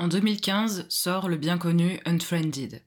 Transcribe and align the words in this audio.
En 0.00 0.06
2015 0.06 0.86
sort 0.88 1.28
le 1.28 1.36
bien 1.36 1.58
connu 1.58 1.98
Unfriended. 2.04 2.84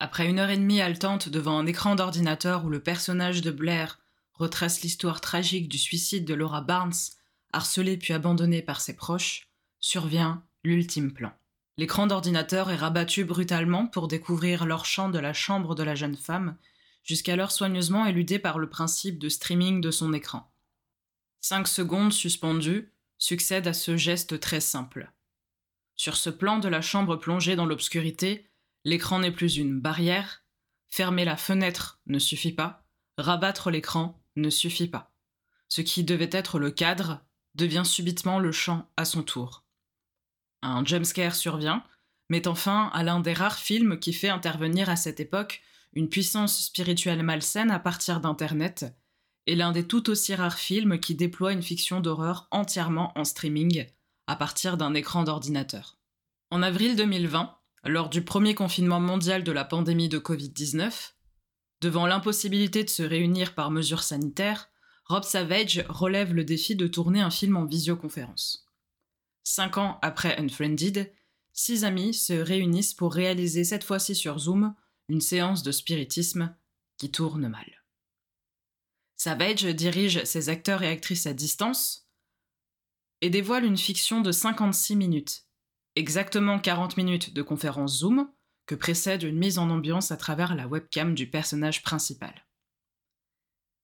Après 0.00 0.28
une 0.28 0.40
heure 0.40 0.50
et 0.50 0.56
demie 0.56 0.80
haletante 0.80 1.28
devant 1.28 1.56
un 1.56 1.66
écran 1.66 1.94
d'ordinateur 1.94 2.64
où 2.64 2.70
le 2.70 2.82
personnage 2.82 3.40
de 3.40 3.52
Blair 3.52 4.00
retrace 4.32 4.82
l'histoire 4.82 5.20
tragique 5.20 5.68
du 5.68 5.78
suicide 5.78 6.24
de 6.24 6.34
Laura 6.34 6.60
Barnes, 6.60 6.92
harcelée 7.52 7.96
puis 7.96 8.14
abandonnée 8.14 8.62
par 8.62 8.80
ses 8.80 8.96
proches, 8.96 9.48
survient 9.78 10.42
l'ultime 10.64 11.12
plan. 11.12 11.32
L'écran 11.76 12.08
d'ordinateur 12.08 12.68
est 12.68 12.76
rabattu 12.76 13.24
brutalement 13.24 13.86
pour 13.86 14.08
découvrir 14.08 14.66
leur 14.66 14.82
de 14.82 15.18
la 15.20 15.32
chambre 15.32 15.76
de 15.76 15.84
la 15.84 15.94
jeune 15.94 16.16
femme, 16.16 16.56
jusqu'alors 17.04 17.52
soigneusement 17.52 18.06
éludé 18.06 18.40
par 18.40 18.58
le 18.58 18.68
principe 18.68 19.20
de 19.20 19.28
streaming 19.28 19.80
de 19.80 19.92
son 19.92 20.12
écran. 20.12 20.52
Cinq 21.40 21.68
secondes 21.68 22.12
suspendues 22.12 22.92
succèdent 23.18 23.68
à 23.68 23.72
ce 23.72 23.96
geste 23.96 24.40
très 24.40 24.60
simple. 24.60 25.12
Sur 26.04 26.18
ce 26.18 26.28
plan 26.28 26.58
de 26.58 26.68
la 26.68 26.82
chambre 26.82 27.16
plongée 27.16 27.56
dans 27.56 27.64
l'obscurité, 27.64 28.50
l'écran 28.84 29.20
n'est 29.20 29.32
plus 29.32 29.56
une 29.56 29.80
barrière, 29.80 30.44
fermer 30.86 31.24
la 31.24 31.38
fenêtre 31.38 31.98
ne 32.04 32.18
suffit 32.18 32.52
pas, 32.52 32.84
rabattre 33.16 33.70
l'écran 33.70 34.22
ne 34.36 34.50
suffit 34.50 34.88
pas. 34.88 35.14
Ce 35.70 35.80
qui 35.80 36.04
devait 36.04 36.28
être 36.30 36.58
le 36.58 36.70
cadre 36.70 37.24
devient 37.54 37.84
subitement 37.86 38.38
le 38.38 38.52
champ 38.52 38.86
à 38.98 39.06
son 39.06 39.22
tour. 39.22 39.64
Un 40.60 40.84
jumpscare 40.84 41.34
survient, 41.34 41.82
mettant 42.28 42.54
fin 42.54 42.90
à 42.92 43.02
l'un 43.02 43.20
des 43.20 43.32
rares 43.32 43.58
films 43.58 43.98
qui 43.98 44.12
fait 44.12 44.28
intervenir 44.28 44.90
à 44.90 44.96
cette 44.96 45.20
époque 45.20 45.62
une 45.94 46.10
puissance 46.10 46.66
spirituelle 46.66 47.22
malsaine 47.22 47.70
à 47.70 47.78
partir 47.78 48.20
d'Internet, 48.20 48.84
et 49.46 49.54
l'un 49.54 49.72
des 49.72 49.86
tout 49.86 50.10
aussi 50.10 50.34
rares 50.34 50.58
films 50.58 51.00
qui 51.00 51.14
déploie 51.14 51.54
une 51.54 51.62
fiction 51.62 52.00
d'horreur 52.00 52.46
entièrement 52.50 53.18
en 53.18 53.24
streaming, 53.24 53.86
à 54.26 54.36
partir 54.36 54.76
d'un 54.76 54.94
écran 54.94 55.24
d'ordinateur. 55.24 55.98
En 56.50 56.62
avril 56.62 56.96
2020, 56.96 57.56
lors 57.84 58.08
du 58.08 58.24
premier 58.24 58.54
confinement 58.54 59.00
mondial 59.00 59.44
de 59.44 59.52
la 59.52 59.64
pandémie 59.64 60.08
de 60.08 60.18
Covid-19, 60.18 61.12
devant 61.80 62.06
l'impossibilité 62.06 62.84
de 62.84 62.90
se 62.90 63.02
réunir 63.02 63.54
par 63.54 63.70
mesure 63.70 64.02
sanitaire, 64.02 64.70
Rob 65.06 65.24
Savage 65.24 65.84
relève 65.88 66.32
le 66.32 66.44
défi 66.44 66.76
de 66.76 66.86
tourner 66.86 67.20
un 67.20 67.30
film 67.30 67.56
en 67.56 67.66
visioconférence. 67.66 68.66
Cinq 69.42 69.76
ans 69.76 69.98
après 70.00 70.38
Unfriended, 70.38 71.12
six 71.52 71.84
amis 71.84 72.14
se 72.14 72.32
réunissent 72.32 72.94
pour 72.94 73.12
réaliser 73.12 73.64
cette 73.64 73.84
fois-ci 73.84 74.14
sur 74.14 74.38
Zoom 74.38 74.74
une 75.08 75.20
séance 75.20 75.62
de 75.62 75.72
spiritisme 75.72 76.56
qui 76.96 77.10
tourne 77.10 77.48
mal. 77.48 77.84
Savage 79.16 79.64
dirige 79.64 80.24
ses 80.24 80.48
acteurs 80.48 80.82
et 80.82 80.88
actrices 80.88 81.26
à 81.26 81.34
distance 81.34 82.03
et 83.24 83.30
dévoile 83.30 83.64
une 83.64 83.78
fiction 83.78 84.20
de 84.20 84.30
56 84.30 84.96
minutes, 84.96 85.46
exactement 85.96 86.58
40 86.58 86.98
minutes 86.98 87.32
de 87.32 87.40
conférence 87.40 88.00
Zoom, 88.00 88.30
que 88.66 88.74
précède 88.74 89.22
une 89.22 89.38
mise 89.38 89.56
en 89.56 89.70
ambiance 89.70 90.12
à 90.12 90.18
travers 90.18 90.54
la 90.54 90.68
webcam 90.68 91.14
du 91.14 91.26
personnage 91.30 91.82
principal. 91.82 92.46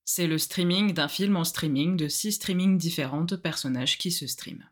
C'est 0.05 0.27
le 0.27 0.37
streaming 0.37 0.93
d'un 0.93 1.09
film 1.09 1.39
en 1.39 1.45
streaming 1.45 1.97
de 1.97 2.07
six 2.07 2.33
streamings 2.33 2.77
différents 2.77 3.25
de 3.25 3.35
personnages 3.35 3.97
qui 3.97 4.13
se 4.13 4.27
streament. 4.27 4.71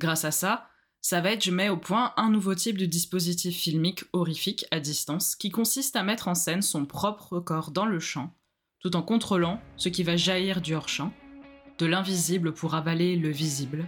Grâce 0.00 0.24
à 0.24 0.32
ça, 0.32 0.68
Savage 1.00 1.48
met 1.48 1.68
au 1.68 1.76
point 1.76 2.14
un 2.16 2.28
nouveau 2.28 2.56
type 2.56 2.76
de 2.76 2.86
dispositif 2.86 3.56
filmique 3.56 4.02
horrifique 4.12 4.66
à 4.72 4.80
distance 4.80 5.36
qui 5.36 5.50
consiste 5.50 5.94
à 5.94 6.02
mettre 6.02 6.26
en 6.26 6.34
scène 6.34 6.62
son 6.62 6.86
propre 6.86 7.38
corps 7.38 7.70
dans 7.70 7.86
le 7.86 8.00
champ, 8.00 8.34
tout 8.80 8.96
en 8.96 9.02
contrôlant 9.02 9.62
ce 9.76 9.90
qui 9.90 10.02
va 10.02 10.16
jaillir 10.16 10.60
du 10.60 10.74
hors-champ, 10.74 11.14
de 11.78 11.86
l'invisible 11.86 12.52
pour 12.52 12.74
avaler 12.74 13.16
le 13.16 13.30
visible. 13.30 13.84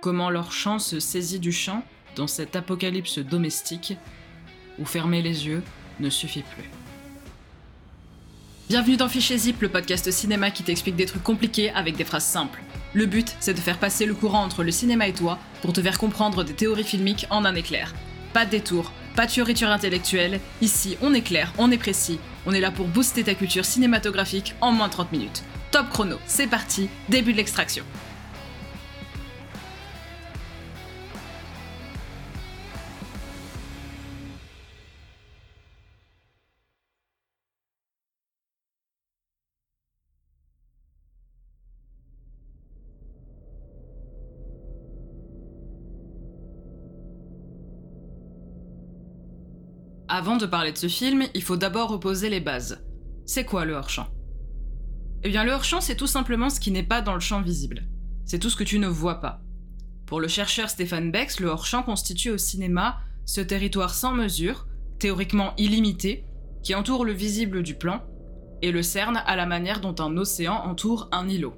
Comment 0.00 0.30
leur 0.30 0.52
champ 0.52 0.78
se 0.78 1.00
saisit 1.00 1.40
du 1.40 1.52
champ 1.52 1.82
dans 2.16 2.26
cet 2.26 2.56
apocalypse 2.56 3.18
domestique 3.18 3.94
où 4.78 4.84
fermer 4.84 5.22
les 5.22 5.46
yeux 5.46 5.62
ne 6.00 6.10
suffit 6.10 6.42
plus. 6.42 6.68
Bienvenue 8.68 8.96
dans 8.96 9.08
Fichier 9.08 9.38
Zip, 9.38 9.62
le 9.62 9.68
podcast 9.68 10.10
cinéma 10.10 10.50
qui 10.50 10.64
t'explique 10.64 10.96
des 10.96 11.06
trucs 11.06 11.22
compliqués 11.22 11.70
avec 11.70 11.96
des 11.96 12.04
phrases 12.04 12.24
simples. 12.24 12.62
Le 12.94 13.06
but, 13.06 13.36
c'est 13.40 13.54
de 13.54 13.60
faire 13.60 13.78
passer 13.78 14.06
le 14.06 14.14
courant 14.14 14.42
entre 14.42 14.64
le 14.64 14.70
cinéma 14.70 15.06
et 15.06 15.12
toi 15.12 15.38
pour 15.62 15.72
te 15.72 15.80
faire 15.80 15.98
comprendre 15.98 16.44
des 16.44 16.54
théories 16.54 16.84
filmiques 16.84 17.26
en 17.30 17.44
un 17.44 17.54
éclair. 17.54 17.94
Pas 18.32 18.44
de 18.44 18.50
détour, 18.50 18.92
pas 19.14 19.26
de 19.26 19.30
fioriture 19.30 19.70
intellectuelle, 19.70 20.40
ici 20.60 20.96
on 21.00 21.14
est 21.14 21.22
clair, 21.22 21.52
on 21.58 21.70
est 21.70 21.78
précis, 21.78 22.18
on 22.44 22.52
est 22.52 22.60
là 22.60 22.70
pour 22.70 22.88
booster 22.88 23.24
ta 23.24 23.34
culture 23.34 23.64
cinématographique 23.64 24.54
en 24.60 24.72
moins 24.72 24.88
de 24.88 24.92
30 24.92 25.12
minutes. 25.12 25.42
Top 25.72 25.90
chrono, 25.90 26.16
c'est 26.26 26.46
parti, 26.46 26.88
début 27.08 27.32
de 27.32 27.38
l'extraction. 27.38 27.84
Avant 50.08 50.36
de 50.36 50.46
parler 50.46 50.72
de 50.72 50.78
ce 50.78 50.86
film, 50.86 51.24
il 51.34 51.42
faut 51.42 51.56
d'abord 51.56 51.90
reposer 51.90 52.30
les 52.30 52.40
bases. 52.40 52.82
C'est 53.26 53.44
quoi 53.44 53.64
le 53.64 53.74
hors-champ? 53.74 54.06
Eh 55.22 55.28
bien, 55.28 55.44
le 55.44 55.52
hors-champ, 55.52 55.80
c'est 55.80 55.96
tout 55.96 56.06
simplement 56.06 56.50
ce 56.50 56.60
qui 56.60 56.70
n'est 56.70 56.82
pas 56.82 57.02
dans 57.02 57.14
le 57.14 57.20
champ 57.20 57.40
visible. 57.40 57.82
C'est 58.24 58.38
tout 58.38 58.50
ce 58.50 58.56
que 58.56 58.64
tu 58.64 58.78
ne 58.78 58.86
vois 58.86 59.20
pas. 59.20 59.42
Pour 60.06 60.20
le 60.20 60.28
chercheur 60.28 60.70
Stéphane 60.70 61.10
Bex, 61.10 61.40
le 61.40 61.48
hors-champ 61.48 61.82
constitue 61.82 62.30
au 62.30 62.38
cinéma 62.38 62.98
ce 63.24 63.40
territoire 63.40 63.94
sans 63.94 64.12
mesure, 64.12 64.66
théoriquement 64.98 65.54
illimité, 65.56 66.24
qui 66.62 66.74
entoure 66.74 67.04
le 67.04 67.12
visible 67.12 67.62
du 67.62 67.74
plan 67.74 68.02
et 68.62 68.72
le 68.72 68.82
cerne 68.82 69.22
à 69.26 69.36
la 69.36 69.46
manière 69.46 69.80
dont 69.80 69.94
un 69.98 70.16
océan 70.16 70.54
entoure 70.64 71.08
un 71.12 71.28
îlot. 71.28 71.54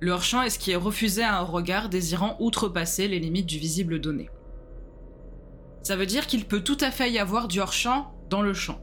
Le 0.00 0.12
hors-champ 0.12 0.42
est 0.42 0.50
ce 0.50 0.58
qui 0.58 0.70
est 0.70 0.76
refusé 0.76 1.22
à 1.22 1.38
un 1.38 1.42
regard 1.42 1.88
désirant 1.88 2.36
outrepasser 2.40 3.08
les 3.08 3.18
limites 3.18 3.46
du 3.46 3.58
visible 3.58 4.00
donné. 4.00 4.30
Ça 5.82 5.96
veut 5.96 6.06
dire 6.06 6.26
qu'il 6.26 6.44
peut 6.44 6.62
tout 6.62 6.78
à 6.80 6.90
fait 6.90 7.10
y 7.10 7.18
avoir 7.18 7.48
du 7.48 7.60
hors-champ 7.60 8.12
dans 8.30 8.42
le 8.42 8.54
champ. 8.54 8.80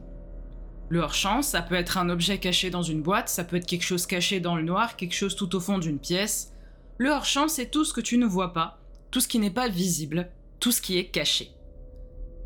Le 0.88 1.00
hors-champ, 1.00 1.42
ça 1.42 1.62
peut 1.62 1.74
être 1.74 1.98
un 1.98 2.08
objet 2.08 2.38
caché 2.38 2.70
dans 2.70 2.82
une 2.82 3.02
boîte, 3.02 3.28
ça 3.28 3.42
peut 3.42 3.56
être 3.56 3.66
quelque 3.66 3.84
chose 3.84 4.06
caché 4.06 4.38
dans 4.38 4.54
le 4.54 4.62
noir, 4.62 4.96
quelque 4.96 5.14
chose 5.14 5.34
tout 5.34 5.56
au 5.56 5.60
fond 5.60 5.78
d'une 5.78 5.98
pièce. 5.98 6.52
Le 6.98 7.10
hors-champ, 7.10 7.48
c'est 7.48 7.70
tout 7.70 7.84
ce 7.84 7.92
que 7.92 8.00
tu 8.00 8.18
ne 8.18 8.26
vois 8.26 8.52
pas, 8.52 8.78
tout 9.10 9.20
ce 9.20 9.26
qui 9.26 9.40
n'est 9.40 9.50
pas 9.50 9.68
visible, 9.68 10.30
tout 10.60 10.70
ce 10.70 10.80
qui 10.80 10.96
est 10.96 11.06
caché. 11.06 11.50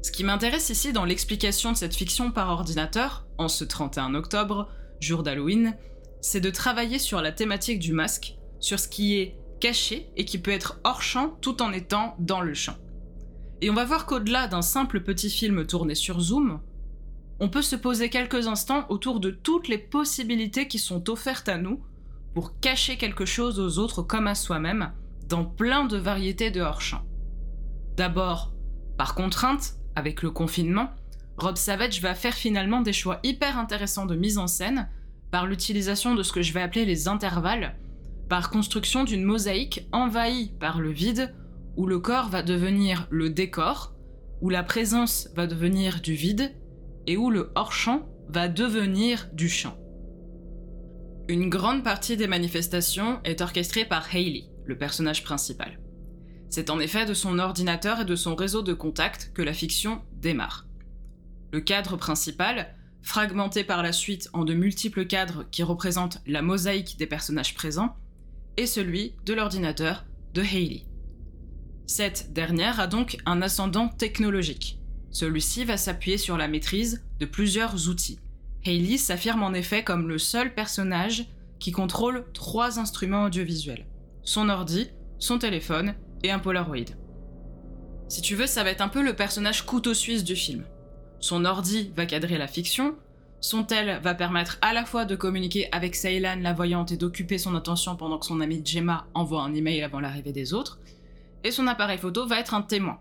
Ce 0.03 0.11
qui 0.11 0.25
m'intéresse 0.25 0.71
ici 0.71 0.95
dans 0.95 1.05
l'explication 1.05 1.73
de 1.73 1.77
cette 1.77 1.95
fiction 1.95 2.31
par 2.31 2.49
ordinateur, 2.49 3.27
en 3.37 3.49
ce 3.49 3.65
31 3.65 4.15
octobre, 4.15 4.71
jour 5.01 5.22
d'Halloween, 5.22 5.77
c'est 6.22 6.41
de 6.41 6.51
travailler 6.51 6.99
sur 6.99 7.21
la 7.21 7.33
thématique 7.33 7.78
du 7.78 7.93
masque, 7.93 8.37
sur 8.59 8.78
ce 8.78 8.89
qui 8.89 9.19
est 9.19 9.37
caché 9.61 10.11
et 10.17 10.25
qui 10.25 10.39
peut 10.39 10.51
être 10.51 10.81
hors 10.84 11.03
champ 11.03 11.37
tout 11.43 11.61
en 11.61 11.72
étant 11.72 12.17
dans 12.19 12.41
le 12.41 12.55
champ. 12.55 12.77
Et 13.61 13.69
on 13.69 13.75
va 13.75 13.84
voir 13.84 14.07
qu'au-delà 14.07 14.47
d'un 14.47 14.62
simple 14.62 15.01
petit 15.01 15.28
film 15.28 15.67
tourné 15.67 15.95
sur 15.95 16.21
Zoom, 16.21 16.61
on 17.41 17.49
peut 17.49 17.62
se 17.62 17.77
poser 17.77 18.11
quelques 18.11 18.47
instants 18.47 18.84
autour 18.91 19.19
de 19.19 19.31
toutes 19.31 19.69
les 19.69 19.78
possibilités 19.78 20.69
qui 20.69 20.78
sont 20.78 21.09
offertes 21.09 21.49
à 21.49 21.56
nous 21.56 21.83
pour 22.34 22.61
cacher 22.61 22.97
quelque 22.97 23.25
chose 23.25 23.59
aux 23.59 23.78
autres 23.78 24.03
comme 24.03 24.27
à 24.27 24.34
soi-même 24.34 24.93
dans 25.27 25.45
plein 25.45 25.87
de 25.87 25.97
variétés 25.97 26.51
de 26.51 26.61
hors-champ. 26.61 27.03
D'abord, 27.97 28.53
par 28.99 29.15
contrainte, 29.15 29.75
avec 29.97 30.23
le 30.23 30.31
confinement, 30.31 30.91
Rob 31.39 31.56
Savage 31.56 32.03
va 32.03 32.15
faire 32.15 32.34
finalement 32.34 32.83
des 32.83 32.93
choix 32.93 33.21
hyper 33.23 33.59
intéressants 33.59 34.07
de 34.07 34.17
mise 34.17 34.37
en 34.37 34.47
scène 34.47 34.89
par 35.31 35.47
l'utilisation 35.47 36.15
de 36.15 36.22
ce 36.22 36.33
que 36.33 36.43
je 36.43 36.53
vais 36.53 36.61
appeler 36.61 36.84
les 36.84 37.09
intervalles, 37.09 37.77
par 38.28 38.51
construction 38.51 39.05
d'une 39.05 39.25
mosaïque 39.25 39.89
envahie 39.93 40.53
par 40.61 40.78
le 40.78 40.91
vide 40.91 41.34
où 41.77 41.87
le 41.87 41.98
corps 41.98 42.28
va 42.28 42.42
devenir 42.42 43.07
le 43.10 43.31
décor, 43.31 43.95
où 44.42 44.51
la 44.51 44.63
présence 44.63 45.28
va 45.34 45.47
devenir 45.47 46.01
du 46.01 46.15
vide, 46.15 46.53
et 47.07 47.17
où 47.17 47.31
le 47.31 47.53
hors-champ 47.55 48.09
va 48.29 48.49
devenir 48.49 49.29
du 49.33 49.49
champ. 49.49 49.77
Une 51.29 51.49
grande 51.49 51.85
partie 51.85 52.17
des 52.17 52.27
manifestations 52.27 53.21
est 53.25 53.41
orchestrée 53.41 53.85
par 53.85 54.15
Hayley, 54.15 54.47
le 54.65 54.77
personnage 54.77 55.23
principal. 55.23 55.79
C'est 56.49 56.71
en 56.71 56.81
effet 56.81 57.07
de 57.07 57.15
son 57.15 57.39
ordinateur 57.39 58.01
et 58.01 58.05
de 58.05 58.17
son 58.17 58.35
réseau 58.35 58.63
de 58.63 58.73
contacts 58.73 59.31
que 59.33 59.43
la 59.43 59.53
fiction 59.53 60.03
démarre. 60.13 60.67
Le 61.53 61.61
cadre 61.61 61.97
principal, 61.97 62.75
fragmenté 63.03 63.63
par 63.63 63.83
la 63.83 63.93
suite 63.93 64.29
en 64.33 64.45
de 64.45 64.55
multiples 64.55 65.07
cadres 65.07 65.45
qui 65.51 65.63
représentent 65.63 66.21
la 66.27 66.43
mosaïque 66.43 66.99
des 66.99 67.07
personnages 67.07 67.55
présents, 67.55 67.95
est 68.57 68.67
celui 68.67 69.15
de 69.25 69.33
l'ordinateur 69.33 70.05
de 70.35 70.43
Hayley. 70.43 70.87
Cette 71.87 72.33
dernière 72.33 72.81
a 72.81 72.89
donc 72.89 73.19
un 73.25 73.41
ascendant 73.43 73.89
technologique. 73.89 74.79
Celui-ci 75.10 75.65
va 75.65 75.77
s'appuyer 75.77 76.18
sur 76.18 76.36
la 76.36 76.48
maîtrise 76.48 77.04
de 77.18 77.27
plusieurs 77.27 77.89
outils. 77.89 78.18
Hayley 78.65 78.98
s'affirme 78.98 79.42
en 79.42 79.53
effet 79.53 79.83
comme 79.83 80.09
le 80.09 80.18
seul 80.18 80.54
personnage 80.54 81.27
qui 81.59 81.72
contrôle 81.72 82.24
trois 82.33 82.78
instruments 82.78 83.24
audiovisuels. 83.24 83.86
Son 84.22 84.48
ordi, 84.48 84.89
son 85.18 85.39
téléphone 85.39 85.95
et 86.22 86.30
un 86.30 86.39
Polaroid. 86.39 86.95
Si 88.09 88.22
tu 88.22 88.34
veux, 88.34 88.47
ça 88.47 88.65
va 88.65 88.71
être 88.71 88.80
un 88.80 88.89
peu 88.89 89.03
le 89.03 89.15
personnage 89.15 89.65
couteau 89.65 89.95
suisse 89.95 90.24
du 90.24 90.36
film. 90.36 90.65
Son 91.21 91.45
ordi 91.45 91.92
va 91.97 92.06
cadrer 92.06 92.39
la 92.39 92.48
fiction, 92.48 92.97
son 93.41 93.65
tel 93.65 94.01
va 94.03 94.15
permettre 94.15 94.59
à 94.63 94.72
la 94.72 94.84
fois 94.84 95.04
de 95.04 95.16
communiquer 95.16 95.68
avec 95.72 95.95
Ceylan 95.95 96.41
la 96.41 96.53
voyante 96.53 96.92
et 96.92 96.97
d'occuper 96.97 97.39
son 97.39 97.54
attention 97.54 97.97
pendant 97.97 98.18
que 98.18 98.27
son 98.27 98.41
amie 98.41 98.63
Gemma 98.65 99.06
envoie 99.15 99.42
un 99.42 99.54
email 99.54 99.83
avant 99.83 100.01
l'arrivée 100.01 100.33
des 100.33 100.53
autres, 100.53 100.78
et 101.45 101.51
son 101.51 101.66
appareil 101.66 101.98
photo 101.98 102.27
va 102.27 102.39
être 102.39 102.54
un 102.54 102.63
témoin. 102.63 102.98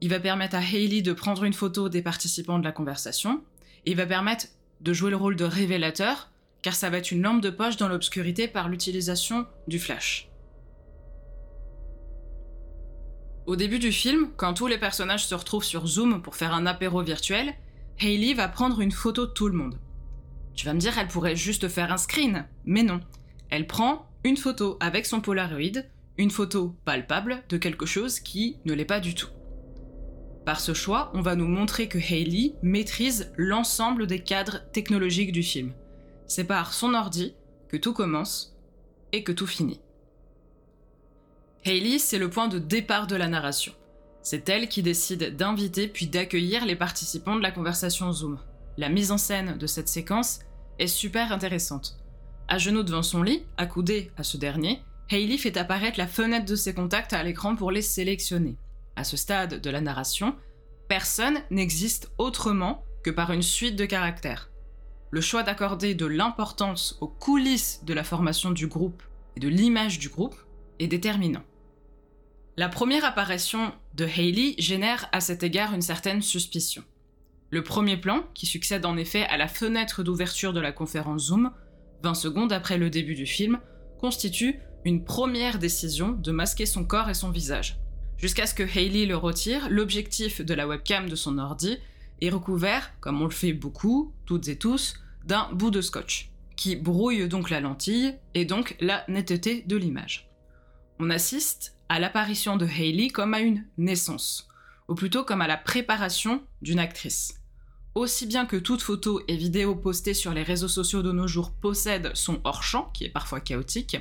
Il 0.00 0.10
va 0.10 0.20
permettre 0.20 0.56
à 0.56 0.60
Hailey 0.60 1.02
de 1.02 1.12
prendre 1.12 1.44
une 1.44 1.52
photo 1.52 1.88
des 1.88 2.02
participants 2.02 2.58
de 2.58 2.64
la 2.64 2.72
conversation, 2.72 3.42
il 3.86 3.96
va 3.96 4.06
permettre 4.06 4.46
de 4.80 4.92
jouer 4.92 5.10
le 5.10 5.16
rôle 5.16 5.36
de 5.36 5.44
révélateur, 5.44 6.30
car 6.62 6.74
ça 6.74 6.90
va 6.90 6.98
être 6.98 7.12
une 7.12 7.22
lampe 7.22 7.42
de 7.42 7.50
poche 7.50 7.76
dans 7.76 7.88
l'obscurité 7.88 8.48
par 8.48 8.68
l'utilisation 8.68 9.46
du 9.68 9.78
flash. 9.78 10.30
Au 13.46 13.56
début 13.56 13.78
du 13.78 13.92
film, 13.92 14.30
quand 14.36 14.54
tous 14.54 14.66
les 14.66 14.78
personnages 14.78 15.26
se 15.26 15.34
retrouvent 15.34 15.64
sur 15.64 15.86
Zoom 15.86 16.22
pour 16.22 16.34
faire 16.34 16.54
un 16.54 16.64
apéro 16.64 17.02
virtuel, 17.02 17.54
Hailey 18.00 18.32
va 18.32 18.48
prendre 18.48 18.80
une 18.80 18.90
photo 18.90 19.26
de 19.26 19.32
tout 19.32 19.48
le 19.48 19.56
monde. 19.56 19.78
Tu 20.54 20.64
vas 20.64 20.72
me 20.72 20.80
dire, 20.80 20.98
elle 20.98 21.08
pourrait 21.08 21.36
juste 21.36 21.68
faire 21.68 21.92
un 21.92 21.98
screen, 21.98 22.46
mais 22.64 22.82
non. 22.82 23.00
Elle 23.50 23.66
prend 23.66 24.08
une 24.24 24.38
photo 24.38 24.78
avec 24.80 25.04
son 25.04 25.20
Polaroid, 25.20 25.82
une 26.16 26.30
photo 26.30 26.74
palpable 26.86 27.42
de 27.50 27.58
quelque 27.58 27.86
chose 27.86 28.18
qui 28.20 28.56
ne 28.64 28.72
l'est 28.72 28.86
pas 28.86 29.00
du 29.00 29.14
tout. 29.14 29.28
Par 30.44 30.60
ce 30.60 30.74
choix, 30.74 31.10
on 31.14 31.22
va 31.22 31.36
nous 31.36 31.48
montrer 31.48 31.88
que 31.88 31.98
Hailey 31.98 32.54
maîtrise 32.62 33.32
l'ensemble 33.36 34.06
des 34.06 34.20
cadres 34.20 34.60
technologiques 34.72 35.32
du 35.32 35.42
film. 35.42 35.72
C'est 36.26 36.44
par 36.44 36.74
son 36.74 36.92
ordi 36.94 37.34
que 37.68 37.78
tout 37.78 37.94
commence 37.94 38.54
et 39.12 39.24
que 39.24 39.32
tout 39.32 39.46
finit. 39.46 39.80
Hailey, 41.64 41.98
c'est 41.98 42.18
le 42.18 42.28
point 42.28 42.48
de 42.48 42.58
départ 42.58 43.06
de 43.06 43.16
la 43.16 43.28
narration. 43.28 43.72
C'est 44.22 44.48
elle 44.50 44.68
qui 44.68 44.82
décide 44.82 45.34
d'inviter 45.36 45.88
puis 45.88 46.08
d'accueillir 46.08 46.66
les 46.66 46.76
participants 46.76 47.36
de 47.36 47.42
la 47.42 47.50
conversation 47.50 48.12
Zoom. 48.12 48.38
La 48.76 48.90
mise 48.90 49.12
en 49.12 49.18
scène 49.18 49.56
de 49.56 49.66
cette 49.66 49.88
séquence 49.88 50.40
est 50.78 50.88
super 50.88 51.32
intéressante. 51.32 51.96
À 52.48 52.58
genoux 52.58 52.82
devant 52.82 53.02
son 53.02 53.22
lit, 53.22 53.46
accoudée 53.56 54.10
à 54.18 54.22
ce 54.22 54.36
dernier, 54.36 54.82
Hailey 55.10 55.38
fait 55.38 55.56
apparaître 55.56 55.98
la 55.98 56.06
fenêtre 56.06 56.46
de 56.46 56.56
ses 56.56 56.74
contacts 56.74 57.14
à 57.14 57.22
l'écran 57.22 57.56
pour 57.56 57.70
les 57.70 57.82
sélectionner. 57.82 58.56
À 58.96 59.04
ce 59.04 59.16
stade 59.16 59.60
de 59.60 59.70
la 59.70 59.80
narration, 59.80 60.36
personne 60.88 61.38
n'existe 61.50 62.10
autrement 62.18 62.84
que 63.02 63.10
par 63.10 63.32
une 63.32 63.42
suite 63.42 63.76
de 63.76 63.84
caractères. 63.84 64.50
Le 65.10 65.20
choix 65.20 65.42
d'accorder 65.42 65.94
de 65.94 66.06
l'importance 66.06 66.98
aux 67.00 67.08
coulisses 67.08 67.84
de 67.84 67.94
la 67.94 68.04
formation 68.04 68.50
du 68.50 68.66
groupe 68.66 69.02
et 69.36 69.40
de 69.40 69.48
l'image 69.48 69.98
du 69.98 70.08
groupe 70.08 70.36
est 70.78 70.86
déterminant. 70.86 71.42
La 72.56 72.68
première 72.68 73.04
apparition 73.04 73.72
de 73.94 74.06
Hailey 74.06 74.54
génère 74.58 75.08
à 75.12 75.20
cet 75.20 75.42
égard 75.42 75.74
une 75.74 75.82
certaine 75.82 76.22
suspicion. 76.22 76.84
Le 77.50 77.62
premier 77.62 77.96
plan, 77.96 78.24
qui 78.34 78.46
succède 78.46 78.86
en 78.86 78.96
effet 78.96 79.24
à 79.26 79.36
la 79.36 79.48
fenêtre 79.48 80.02
d'ouverture 80.02 80.52
de 80.52 80.60
la 80.60 80.72
conférence 80.72 81.26
Zoom, 81.26 81.52
20 82.02 82.14
secondes 82.14 82.52
après 82.52 82.78
le 82.78 82.90
début 82.90 83.14
du 83.14 83.26
film, 83.26 83.58
constitue 84.00 84.60
une 84.84 85.04
première 85.04 85.58
décision 85.58 86.10
de 86.12 86.32
masquer 86.32 86.66
son 86.66 86.84
corps 86.84 87.10
et 87.10 87.14
son 87.14 87.30
visage. 87.30 87.78
Jusqu'à 88.18 88.46
ce 88.46 88.54
que 88.54 88.62
Hailey 88.62 89.06
le 89.06 89.16
retire, 89.16 89.68
l'objectif 89.68 90.40
de 90.40 90.54
la 90.54 90.66
webcam 90.66 91.08
de 91.08 91.16
son 91.16 91.38
ordi 91.38 91.78
est 92.20 92.30
recouvert, 92.30 92.92
comme 93.00 93.20
on 93.20 93.26
le 93.26 93.30
fait 93.30 93.52
beaucoup, 93.52 94.12
toutes 94.24 94.48
et 94.48 94.56
tous, 94.56 94.94
d'un 95.24 95.48
bout 95.52 95.70
de 95.70 95.80
scotch, 95.80 96.30
qui 96.56 96.76
brouille 96.76 97.28
donc 97.28 97.50
la 97.50 97.60
lentille 97.60 98.14
et 98.34 98.44
donc 98.44 98.76
la 98.80 99.04
netteté 99.08 99.62
de 99.66 99.76
l'image. 99.76 100.30
On 101.00 101.10
assiste 101.10 101.76
à 101.88 101.98
l'apparition 101.98 102.56
de 102.56 102.66
Hailey 102.66 103.08
comme 103.08 103.34
à 103.34 103.40
une 103.40 103.64
naissance, 103.78 104.48
ou 104.88 104.94
plutôt 104.94 105.24
comme 105.24 105.42
à 105.42 105.48
la 105.48 105.56
préparation 105.56 106.42
d'une 106.62 106.78
actrice. 106.78 107.40
Aussi 107.94 108.26
bien 108.26 108.46
que 108.46 108.56
toute 108.56 108.82
photo 108.82 109.22
et 109.28 109.36
vidéo 109.36 109.74
postée 109.74 110.14
sur 110.14 110.34
les 110.34 110.42
réseaux 110.42 110.68
sociaux 110.68 111.02
de 111.02 111.12
nos 111.12 111.28
jours 111.28 111.52
possède 111.52 112.10
son 112.14 112.40
hors-champ, 112.44 112.90
qui 112.92 113.04
est 113.04 113.10
parfois 113.10 113.40
chaotique, 113.40 113.96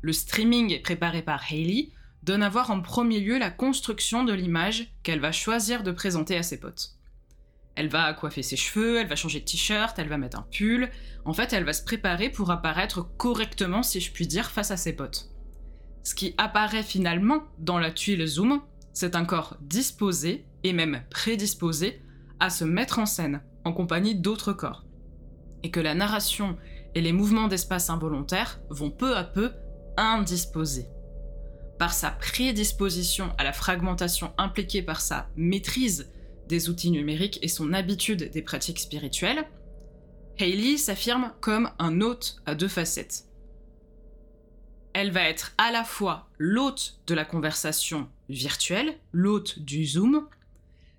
le 0.00 0.12
streaming 0.12 0.80
préparé 0.82 1.22
par 1.22 1.42
Hailey 1.50 1.90
donne 2.28 2.42
à 2.42 2.50
voir 2.50 2.70
en 2.70 2.82
premier 2.82 3.20
lieu 3.20 3.38
la 3.38 3.50
construction 3.50 4.22
de 4.22 4.34
l'image 4.34 4.92
qu'elle 5.02 5.18
va 5.18 5.32
choisir 5.32 5.82
de 5.82 5.92
présenter 5.92 6.36
à 6.36 6.42
ses 6.42 6.60
potes. 6.60 6.90
Elle 7.74 7.88
va 7.88 8.12
coiffer 8.12 8.42
ses 8.42 8.56
cheveux, 8.56 8.98
elle 8.98 9.06
va 9.06 9.16
changer 9.16 9.40
de 9.40 9.46
t-shirt, 9.46 9.98
elle 9.98 10.10
va 10.10 10.18
mettre 10.18 10.38
un 10.38 10.46
pull. 10.52 10.90
En 11.24 11.32
fait, 11.32 11.54
elle 11.54 11.64
va 11.64 11.72
se 11.72 11.82
préparer 11.82 12.28
pour 12.28 12.50
apparaître 12.50 13.00
correctement, 13.16 13.82
si 13.82 14.00
je 14.00 14.12
puis 14.12 14.26
dire, 14.26 14.50
face 14.50 14.70
à 14.70 14.76
ses 14.76 14.94
potes. 14.94 15.30
Ce 16.04 16.14
qui 16.14 16.34
apparaît 16.36 16.82
finalement 16.82 17.44
dans 17.58 17.78
la 17.78 17.90
tuile 17.90 18.26
zoom, 18.26 18.60
c'est 18.92 19.16
un 19.16 19.24
corps 19.24 19.56
disposé, 19.62 20.44
et 20.64 20.74
même 20.74 21.02
prédisposé, 21.08 22.02
à 22.40 22.50
se 22.50 22.64
mettre 22.64 22.98
en 22.98 23.06
scène, 23.06 23.42
en 23.64 23.72
compagnie 23.72 24.16
d'autres 24.16 24.52
corps. 24.52 24.84
Et 25.62 25.70
que 25.70 25.80
la 25.80 25.94
narration 25.94 26.58
et 26.94 27.00
les 27.00 27.12
mouvements 27.12 27.48
d'espace 27.48 27.88
involontaires 27.88 28.60
vont 28.68 28.90
peu 28.90 29.16
à 29.16 29.24
peu 29.24 29.52
indisposer. 29.96 30.88
Par 31.78 31.92
sa 31.92 32.10
prédisposition 32.10 33.32
à 33.38 33.44
la 33.44 33.52
fragmentation 33.52 34.32
impliquée 34.36 34.82
par 34.82 35.00
sa 35.00 35.28
maîtrise 35.36 36.10
des 36.48 36.68
outils 36.68 36.90
numériques 36.90 37.38
et 37.42 37.48
son 37.48 37.72
habitude 37.72 38.30
des 38.30 38.42
pratiques 38.42 38.80
spirituelles, 38.80 39.46
Hayley 40.38 40.76
s'affirme 40.76 41.32
comme 41.40 41.70
un 41.78 42.00
hôte 42.00 42.42
à 42.46 42.54
deux 42.54 42.68
facettes 42.68 43.28
elle 45.00 45.12
va 45.12 45.22
être 45.22 45.52
à 45.58 45.70
la 45.70 45.84
fois 45.84 46.28
l'hôte 46.38 46.98
de 47.06 47.14
la 47.14 47.24
conversation 47.24 48.08
virtuelle, 48.28 48.98
l'hôte 49.12 49.60
du 49.60 49.86
Zoom, 49.86 50.26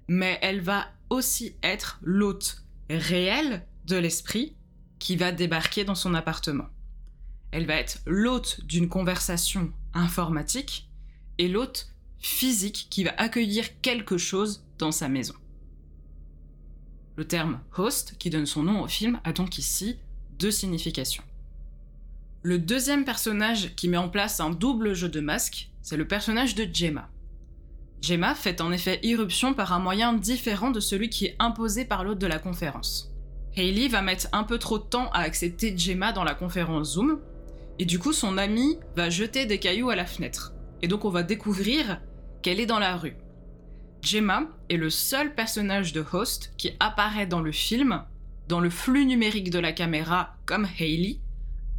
mais 0.07 0.39
elle 0.41 0.61
va 0.61 0.87
aussi 1.09 1.57
être 1.63 1.99
l'hôte 2.01 2.63
réel 2.89 3.65
de 3.85 3.97
l'esprit 3.97 4.55
qui 4.99 5.17
va 5.17 5.33
débarquer 5.33 5.83
dans 5.83 5.95
son 5.95 6.13
appartement. 6.13 6.67
Elle 7.51 7.65
va 7.65 7.75
être 7.75 7.99
l'hôte 8.05 8.63
d'une 8.65 8.89
conversation 8.89 9.71
informatique 9.93 10.89
et 11.37 11.47
l'hôte 11.47 11.93
physique 12.19 12.87
qui 12.89 13.03
va 13.03 13.13
accueillir 13.17 13.79
quelque 13.81 14.17
chose 14.17 14.65
dans 14.77 14.91
sa 14.91 15.09
maison. 15.09 15.33
Le 17.15 17.25
terme 17.25 17.59
host, 17.77 18.15
qui 18.17 18.29
donne 18.29 18.45
son 18.45 18.63
nom 18.63 18.81
au 18.81 18.87
film, 18.87 19.19
a 19.23 19.33
donc 19.33 19.57
ici 19.57 19.97
deux 20.37 20.51
significations. 20.51 21.23
Le 22.43 22.59
deuxième 22.59 23.03
personnage 23.03 23.75
qui 23.75 23.89
met 23.89 23.97
en 23.97 24.07
place 24.07 24.39
un 24.39 24.51
double 24.51 24.93
jeu 24.93 25.09
de 25.09 25.19
masques, 25.19 25.69
c'est 25.81 25.97
le 25.97 26.07
personnage 26.07 26.55
de 26.55 26.67
Gemma. 26.71 27.09
Gemma 28.01 28.33
fait 28.35 28.61
en 28.61 28.71
effet 28.71 28.99
irruption 29.03 29.53
par 29.53 29.73
un 29.73 29.79
moyen 29.79 30.13
différent 30.13 30.71
de 30.71 30.79
celui 30.79 31.09
qui 31.09 31.25
est 31.25 31.35
imposé 31.39 31.83
par 31.83 32.05
l'hôte 32.05 32.19
de 32.19 32.27
la 32.27 32.39
conférence. 32.39 33.11
Hailey 33.57 33.89
va 33.89 34.01
mettre 34.01 34.27
un 34.31 34.43
peu 34.43 34.57
trop 34.57 34.77
de 34.77 34.83
temps 34.83 35.09
à 35.11 35.19
accepter 35.19 35.77
Gemma 35.77 36.13
dans 36.13 36.23
la 36.23 36.35
conférence 36.35 36.93
Zoom, 36.93 37.19
et 37.79 37.85
du 37.85 37.97
coup 37.97 38.13
son 38.13 38.37
ami 38.37 38.77
va 38.95 39.09
jeter 39.09 39.45
des 39.45 39.57
cailloux 39.57 39.89
à 39.89 39.95
la 39.95 40.05
fenêtre. 40.05 40.53
Et 40.81 40.87
donc 40.87 41.05
on 41.05 41.09
va 41.09 41.23
découvrir 41.23 42.01
qu'elle 42.41 42.59
est 42.59 42.65
dans 42.65 42.79
la 42.79 42.95
rue. 42.97 43.15
Gemma 44.01 44.43
est 44.69 44.77
le 44.77 44.89
seul 44.89 45.33
personnage 45.33 45.91
de 45.93 46.05
Host 46.13 46.53
qui 46.57 46.71
apparaît 46.79 47.25
dans 47.25 47.41
le 47.41 47.51
film, 47.51 48.03
dans 48.47 48.59
le 48.59 48.69
flux 48.69 49.05
numérique 49.05 49.49
de 49.49 49.59
la 49.59 49.71
caméra 49.71 50.35
comme 50.45 50.67
Hailey, 50.79 51.19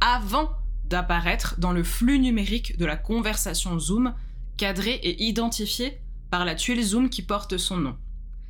avant 0.01 0.51
d'apparaître 0.85 1.55
dans 1.59 1.71
le 1.71 1.83
flux 1.83 2.19
numérique 2.19 2.77
de 2.77 2.85
la 2.85 2.97
conversation 2.97 3.79
Zoom, 3.79 4.13
cadrée 4.57 4.99
et 5.03 5.23
identifiée 5.23 6.01
par 6.29 6.45
la 6.45 6.55
tuile 6.55 6.83
Zoom 6.83 7.09
qui 7.09 7.21
porte 7.21 7.57
son 7.57 7.77
nom. 7.77 7.97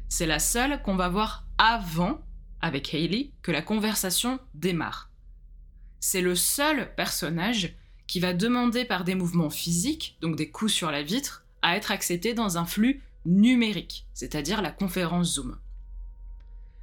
C'est 0.09 0.25
la 0.25 0.39
seule 0.39 0.81
qu'on 0.81 0.95
va 0.95 1.07
voir 1.07 1.45
avant, 1.57 2.21
avec 2.59 2.93
Hailey, 2.93 3.31
que 3.41 3.51
la 3.51 3.61
conversation 3.61 4.39
démarre. 4.53 5.10
C'est 6.03 6.21
le 6.21 6.33
seul 6.35 6.93
personnage 6.95 7.75
qui 8.07 8.19
va 8.19 8.33
demander 8.33 8.85
par 8.85 9.03
des 9.03 9.13
mouvements 9.13 9.51
physiques, 9.51 10.17
donc 10.19 10.35
des 10.35 10.49
coups 10.49 10.73
sur 10.73 10.89
la 10.89 11.03
vitre, 11.03 11.45
à 11.61 11.77
être 11.77 11.91
accepté 11.91 12.33
dans 12.33 12.57
un 12.57 12.65
flux 12.65 13.03
numérique, 13.25 14.07
c'est-à-dire 14.15 14.63
la 14.63 14.71
conférence 14.71 15.35
Zoom. 15.35 15.59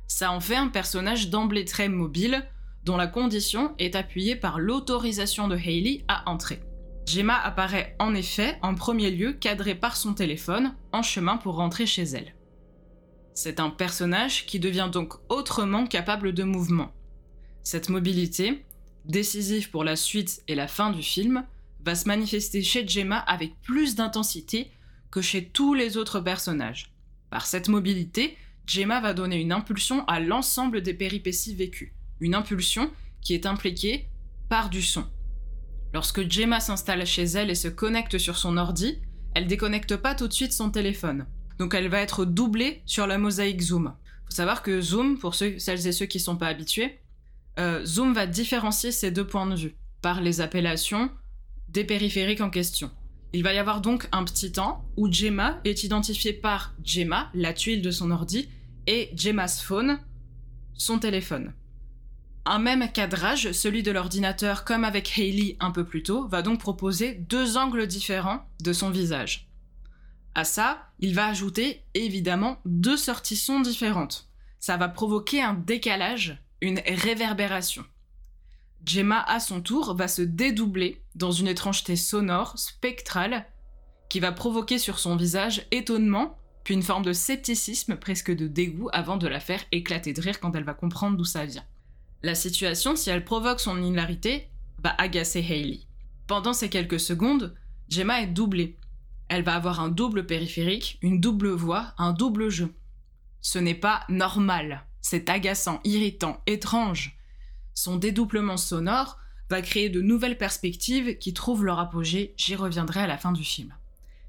Ça 0.07 0.31
en 0.31 0.41
fait 0.41 0.55
un 0.55 0.69
personnage 0.69 1.31
d'emblée 1.31 1.65
très 1.65 1.89
mobile, 1.89 2.49
dont 2.85 2.97
la 2.97 3.09
condition 3.09 3.75
est 3.79 3.97
appuyée 3.97 4.37
par 4.37 4.61
l'autorisation 4.61 5.49
de 5.49 5.57
Hailey 5.57 6.05
à 6.07 6.31
entrer. 6.31 6.63
Gemma 7.05 7.37
apparaît 7.37 7.97
en 7.99 8.15
effet 8.15 8.57
en 8.63 8.77
premier 8.77 9.11
lieu 9.11 9.33
cadrée 9.33 9.75
par 9.75 9.97
son 9.97 10.15
téléphone 10.15 10.77
en 10.93 11.03
chemin 11.03 11.39
pour 11.39 11.57
rentrer 11.57 11.87
chez 11.87 12.05
elle. 12.05 12.37
C'est 13.35 13.59
un 13.59 13.71
personnage 13.71 14.47
qui 14.47 14.61
devient 14.61 14.91
donc 14.93 15.15
autrement 15.29 15.87
capable 15.87 16.33
de 16.33 16.45
mouvement. 16.45 16.93
Cette 17.65 17.89
mobilité, 17.89 18.65
décisive 19.09 19.71
pour 19.71 19.85
la 19.85 19.97
suite 19.97 20.43
et 20.49 20.55
la 20.55 20.69
fin 20.69 20.91
du 20.91 21.03
film, 21.03 21.45
va 21.85 21.95
se 21.95 22.07
manifester 22.07 22.63
chez 22.63 22.87
Gemma 22.87 23.19
avec 23.19 23.61
plus 23.63 23.95
d'intensité 23.95 24.71
que 25.11 25.23
chez 25.23 25.47
tous 25.47 25.75
les 25.75 25.97
autres 25.97 26.21
personnages. 26.21 26.93
Par 27.31 27.47
cette 27.47 27.69
mobilité, 27.69 28.37
Gemma 28.67 29.01
va 29.01 29.15
donner 29.15 29.41
une 29.41 29.53
impulsion 29.53 30.05
à 30.07 30.21
l'ensemble 30.21 30.83
des 30.83 30.95
péripéties 30.95 31.55
vécues 31.55 31.95
une 32.21 32.35
impulsion 32.35 32.91
qui 33.21 33.35
est 33.35 33.47
impliquée 33.47 34.09
par 34.49 34.71
du 34.71 34.83
son. 34.83 35.07
Lorsque 35.95 36.29
Gemma 36.31 36.61
s'installe 36.61 37.07
chez 37.07 37.25
elle 37.25 37.51
et 37.51 37.55
se 37.55 37.69
connecte 37.69 38.19
sur 38.19 38.37
son 38.37 38.57
ordi, 38.57 38.99
elle 39.35 39.47
déconnecte 39.47 39.97
pas 39.97 40.15
tout 40.15 40.29
de 40.29 40.33
suite 40.33 40.53
son 40.53 40.71
téléphone. 40.71 41.27
donc 41.59 41.75
elle 41.75 41.89
va 41.89 42.01
être 42.01 42.25
doublée 42.25 42.83
sur 42.87 43.07
la 43.07 43.19
mosaïque 43.19 43.63
Zoom. 43.63 43.95
Faut 44.27 44.35
savoir 44.35 44.63
que 44.63 44.81
Zoom, 44.81 45.19
pour 45.19 45.35
celles 45.35 45.87
et 45.87 45.93
ceux 45.93 46.07
qui 46.07 46.19
ne 46.19 46.23
sont 46.23 46.37
pas 46.37 46.47
habitués, 46.47 47.01
euh, 47.59 47.85
Zoom 47.85 48.15
va 48.15 48.27
différencier 48.27 48.93
ces 48.93 49.11
deux 49.11 49.27
points 49.27 49.47
de 49.47 49.57
vue 49.57 49.77
par 50.01 50.21
les 50.21 50.41
appellations 50.41 51.11
des 51.69 51.85
périphériques 51.85 52.41
en 52.41 52.51
question. 52.51 52.91
Il 53.33 53.43
va 53.43 53.53
y 53.53 53.59
avoir 53.59 53.81
donc 53.81 54.09
un 54.13 54.25
petit 54.25 54.53
temps 54.53 54.85
où 54.97 55.13
Gemma 55.13 55.61
est 55.65 55.85
identifiée 55.85 56.33
par 56.33 56.75
Gemma, 56.83 57.31
la 57.35 57.53
tuile 57.53 57.83
de 57.83 57.91
son 57.91 58.11
ordi, 58.11 58.49
et 58.87 59.11
Gemma's 59.15 59.61
phone, 59.61 59.99
son 60.75 60.99
téléphone. 60.99 61.53
Un 62.47 62.59
même 62.59 62.91
cadrage, 62.91 63.53
celui 63.53 63.83
de 63.83 63.91
l'ordinateur 63.91 64.65
comme 64.65 64.85
avec 64.85 65.19
Hailey 65.19 65.57
un 65.61 65.71
peu 65.71 65.85
plus 65.85 66.03
tôt, 66.03 66.27
va 66.29 66.41
donc 66.41 66.61
proposer 66.61 67.15
deux 67.15 67.59
angles 67.59 67.87
différents 67.87 68.47
de 68.63 68.73
son 68.73 68.89
visage. 68.89 69.51
À 70.35 70.45
ça, 70.45 70.89
il 71.01 71.15
va 71.15 71.27
ajouter 71.27 71.83
évidemment 71.93 72.59
deux 72.65 72.97
sorties 72.97 73.37
son 73.37 73.61
différentes. 73.61 74.31
Ça 74.61 74.79
va 74.79 74.89
provoquer 74.89 75.43
un 75.43 75.53
décalage, 75.53 76.43
une 76.61 76.81
réverbération. 76.87 77.85
Gemma, 78.85 79.23
à 79.23 79.41
son 79.41 79.61
tour, 79.61 79.95
va 79.95 80.09
se 80.09 80.23
dédoubler 80.23 81.03
dans 81.15 81.33
une 81.33 81.49
étrangeté 81.49 81.97
sonore, 81.97 82.59
spectrale, 82.59 83.47
qui 84.09 84.21
va 84.21 84.33
provoquer 84.33 84.79
sur 84.79 84.99
son 84.99 85.17
visage 85.17 85.67
étonnement, 85.71 86.39
puis 86.65 86.75
une 86.75 86.83
forme 86.83 87.05
de 87.05 87.13
scepticisme, 87.13 87.97
presque 87.97 88.35
de 88.35 88.47
dégoût, 88.47 88.89
avant 88.93 89.17
de 89.17 89.27
la 89.27 89.41
faire 89.41 89.63
éclater 89.73 90.13
de 90.13 90.21
rire 90.21 90.41
quand 90.41 90.55
elle 90.55 90.65
va 90.65 90.75
comprendre 90.75 91.17
d'où 91.17 91.25
ça 91.25 91.45
vient. 91.45 91.65
La 92.23 92.35
situation, 92.35 92.97
si 92.97 93.11
elle 93.11 93.25
provoque 93.25 93.61
son 93.61 93.83
hilarité, 93.83 94.49
va 94.83 94.95
agacer 94.99 95.41
Hailey. 95.41 95.81
Pendant 96.27 96.53
ces 96.53 96.69
quelques 96.69 97.01
secondes, 97.01 97.55
Gemma 97.89 98.23
est 98.23 98.27
doublée. 98.27 98.77
Elle 99.29 99.45
va 99.45 99.55
avoir 99.55 99.81
un 99.81 99.89
double 99.89 100.27
périphérique, 100.27 100.99
une 101.03 101.21
double 101.21 101.51
voix, 101.51 101.95
un 101.99 102.13
double 102.13 102.49
jeu. 102.49 102.75
Ce 103.41 103.59
n'est 103.59 103.75
pas 103.75 104.05
normal, 104.09 104.85
c'est 105.01 105.29
agaçant, 105.31 105.81
irritant, 105.85 106.43
étrange 106.47 107.19
son 107.79 107.95
dédoublement 107.95 108.57
sonore 108.57 109.21
va 109.51 109.63
créer 109.63 109.89
de 109.89 110.01
nouvelles 110.01 110.37
perspectives 110.37 111.17
qui 111.17 111.33
trouvent 111.33 111.65
leur 111.65 111.79
apogée, 111.79 112.35
j'y 112.37 112.57
reviendrai 112.57 112.99
à 112.99 113.07
la 113.07 113.17
fin 113.17 113.31
du 113.31 113.45
film. 113.45 113.73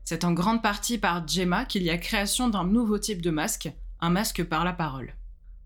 C'est 0.06 0.24
en 0.24 0.34
grande 0.34 0.62
partie 0.62 1.00
par 1.00 1.28
Gemma 1.28 1.66
qu'il 1.66 1.82
y 1.82 1.90
a 1.90 1.98
création 1.98 2.48
d'un 2.48 2.64
nouveau 2.64 3.00
type 3.00 3.24
de 3.24 3.32
masque, 3.32 3.72
un 4.02 4.12
masque 4.12 4.44
par 4.44 4.66
la 4.66 4.74
parole. 4.74 5.16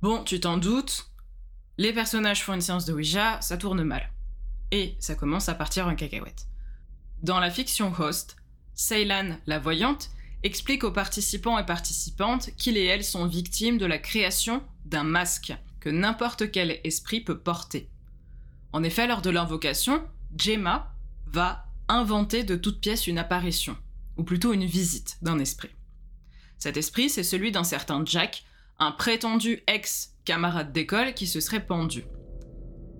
Bon, 0.02 0.24
tu 0.24 0.40
t'en 0.40 0.56
doutes, 0.56 1.12
les 1.78 1.92
personnages 1.92 2.42
font 2.42 2.54
une 2.54 2.62
séance 2.62 2.86
de 2.86 2.94
Ouija, 2.94 3.42
ça 3.42 3.58
tourne 3.58 3.84
mal. 3.84 4.10
Et 4.72 4.96
ça 5.00 5.16
commence 5.16 5.50
à 5.50 5.54
partir 5.54 5.86
en 5.86 5.96
cacahuète. 5.96 6.48
Dans 7.22 7.42
la 7.42 7.52
fiction 7.52 7.92
Host, 8.00 8.38
Ceylan, 8.76 9.40
la 9.46 9.60
voyante, 9.60 10.10
explique 10.44 10.84
aux 10.84 10.92
participants 10.92 11.58
et 11.58 11.66
participantes 11.66 12.52
qu'ils 12.58 12.78
et 12.78 12.86
elles 12.86 13.04
sont 13.04 13.26
victimes 13.26 13.78
de 13.78 13.86
la 13.86 13.98
création 13.98 14.64
d'un 14.86 15.04
masque 15.04 15.54
que 15.80 15.90
n'importe 15.90 16.52
quel 16.52 16.80
esprit 16.84 17.22
peut 17.22 17.40
porter. 17.40 17.90
En 18.72 18.84
effet, 18.84 19.08
lors 19.08 19.22
de 19.22 19.30
l'invocation, 19.30 20.04
Gemma 20.38 20.94
va 21.28 21.66
inventer 21.88 22.44
de 22.44 22.56
toute 22.56 22.80
pièce 22.80 23.08
une 23.08 23.18
apparition, 23.18 23.78
ou 24.18 24.24
plutôt 24.24 24.54
une 24.54 24.66
visite 24.66 25.18
d'un 25.22 25.40
esprit. 25.40 25.70
Cet 26.58 26.78
esprit, 26.78 27.10
c'est 27.10 27.24
celui 27.24 27.52
d'un 27.52 27.64
certain 27.64 28.04
Jack, 28.06 28.46
un 28.80 28.92
prétendu 28.92 29.62
ex-camarade 29.68 30.72
d'école 30.72 31.14
qui 31.14 31.28
se 31.28 31.40
serait 31.40 31.66
pendu. 31.66 32.06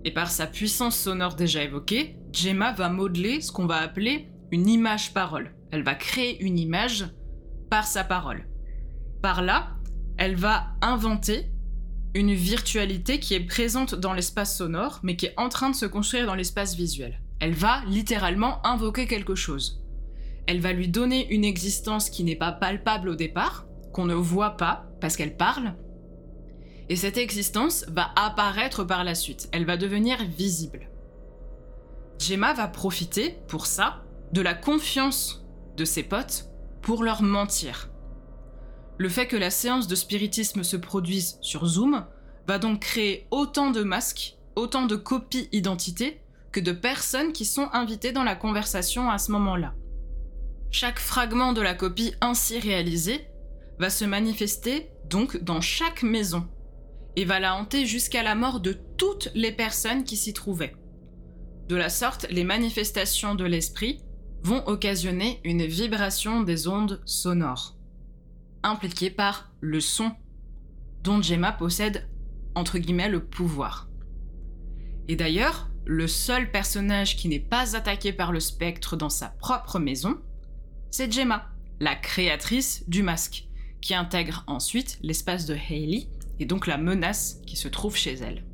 Et 0.04 0.12
par 0.12 0.30
sa 0.30 0.46
puissance 0.46 0.96
sonore 0.96 1.34
déjà 1.34 1.62
évoquée, 1.62 2.16
Gemma 2.32 2.72
va 2.72 2.90
modeler 2.90 3.40
ce 3.40 3.50
qu'on 3.50 3.66
va 3.66 3.76
appeler 3.76 4.28
une 4.50 4.68
image-parole. 4.68 5.54
Elle 5.70 5.82
va 5.82 5.94
créer 5.94 6.40
une 6.42 6.58
image 6.58 7.06
par 7.74 7.88
sa 7.88 8.04
parole. 8.04 8.46
Par 9.20 9.42
là, 9.42 9.70
elle 10.16 10.36
va 10.36 10.68
inventer 10.80 11.50
une 12.14 12.32
virtualité 12.32 13.18
qui 13.18 13.34
est 13.34 13.44
présente 13.44 13.96
dans 13.96 14.12
l'espace 14.12 14.56
sonore, 14.56 15.00
mais 15.02 15.16
qui 15.16 15.26
est 15.26 15.34
en 15.36 15.48
train 15.48 15.70
de 15.70 15.74
se 15.74 15.84
construire 15.84 16.26
dans 16.26 16.36
l'espace 16.36 16.76
visuel. 16.76 17.20
Elle 17.40 17.54
va 17.54 17.80
littéralement 17.88 18.64
invoquer 18.64 19.08
quelque 19.08 19.34
chose. 19.34 19.84
Elle 20.46 20.60
va 20.60 20.72
lui 20.72 20.86
donner 20.86 21.26
une 21.34 21.44
existence 21.44 22.10
qui 22.10 22.22
n'est 22.22 22.36
pas 22.36 22.52
palpable 22.52 23.08
au 23.08 23.16
départ, 23.16 23.66
qu'on 23.92 24.06
ne 24.06 24.14
voit 24.14 24.56
pas, 24.56 24.86
parce 25.00 25.16
qu'elle 25.16 25.36
parle. 25.36 25.74
Et 26.88 26.94
cette 26.94 27.18
existence 27.18 27.86
va 27.88 28.12
apparaître 28.14 28.84
par 28.84 29.02
la 29.02 29.16
suite. 29.16 29.48
Elle 29.50 29.66
va 29.66 29.76
devenir 29.76 30.24
visible. 30.24 30.92
Gemma 32.20 32.54
va 32.54 32.68
profiter, 32.68 33.34
pour 33.48 33.66
ça, 33.66 34.04
de 34.32 34.42
la 34.42 34.54
confiance 34.54 35.44
de 35.76 35.84
ses 35.84 36.04
potes 36.04 36.53
pour 36.84 37.02
leur 37.02 37.22
mentir. 37.22 37.90
Le 38.98 39.08
fait 39.08 39.26
que 39.26 39.36
la 39.36 39.50
séance 39.50 39.88
de 39.88 39.94
spiritisme 39.96 40.62
se 40.62 40.76
produise 40.76 41.38
sur 41.40 41.66
Zoom 41.66 42.06
va 42.46 42.58
donc 42.58 42.80
créer 42.80 43.26
autant 43.30 43.70
de 43.70 43.82
masques, 43.82 44.36
autant 44.54 44.86
de 44.86 44.94
copies 44.94 45.48
identités 45.50 46.20
que 46.52 46.60
de 46.60 46.72
personnes 46.72 47.32
qui 47.32 47.46
sont 47.46 47.68
invitées 47.72 48.12
dans 48.12 48.22
la 48.22 48.36
conversation 48.36 49.10
à 49.10 49.18
ce 49.18 49.32
moment-là. 49.32 49.74
Chaque 50.70 51.00
fragment 51.00 51.52
de 51.52 51.62
la 51.62 51.74
copie 51.74 52.14
ainsi 52.20 52.58
réalisée 52.58 53.26
va 53.78 53.90
se 53.90 54.04
manifester 54.04 54.90
donc 55.08 55.42
dans 55.42 55.60
chaque 55.60 56.02
maison 56.02 56.46
et 57.16 57.24
va 57.24 57.40
la 57.40 57.56
hanter 57.56 57.86
jusqu'à 57.86 58.22
la 58.22 58.34
mort 58.34 58.60
de 58.60 58.76
toutes 58.96 59.30
les 59.34 59.52
personnes 59.52 60.04
qui 60.04 60.16
s'y 60.16 60.34
trouvaient. 60.34 60.76
De 61.68 61.76
la 61.76 61.88
sorte, 61.88 62.26
les 62.30 62.44
manifestations 62.44 63.34
de 63.34 63.44
l'esprit 63.44 64.03
vont 64.44 64.66
occasionner 64.66 65.40
une 65.42 65.64
vibration 65.64 66.42
des 66.42 66.68
ondes 66.68 67.00
sonores 67.04 67.76
impliqué 68.64 69.10
par 69.10 69.52
le 69.60 69.80
son 69.80 70.12
dont 71.02 71.22
Gemma 71.22 71.52
possède 71.52 72.08
entre 72.54 72.78
guillemets 72.78 73.08
le 73.08 73.24
pouvoir. 73.24 73.88
Et 75.06 75.16
d'ailleurs, 75.16 75.68
le 75.84 76.06
seul 76.06 76.50
personnage 76.50 77.16
qui 77.16 77.28
n'est 77.28 77.38
pas 77.38 77.76
attaqué 77.76 78.12
par 78.12 78.32
le 78.32 78.40
spectre 78.40 78.96
dans 78.96 79.10
sa 79.10 79.28
propre 79.28 79.78
maison, 79.78 80.18
c'est 80.90 81.12
Gemma, 81.12 81.50
la 81.78 81.94
créatrice 81.94 82.84
du 82.88 83.02
masque, 83.02 83.46
qui 83.82 83.94
intègre 83.94 84.44
ensuite 84.46 84.98
l'espace 85.02 85.44
de 85.44 85.54
Hailey 85.54 86.08
et 86.38 86.46
donc 86.46 86.66
la 86.66 86.78
menace 86.78 87.40
qui 87.46 87.56
se 87.56 87.68
trouve 87.68 87.96
chez 87.96 88.14
elle. 88.14 88.44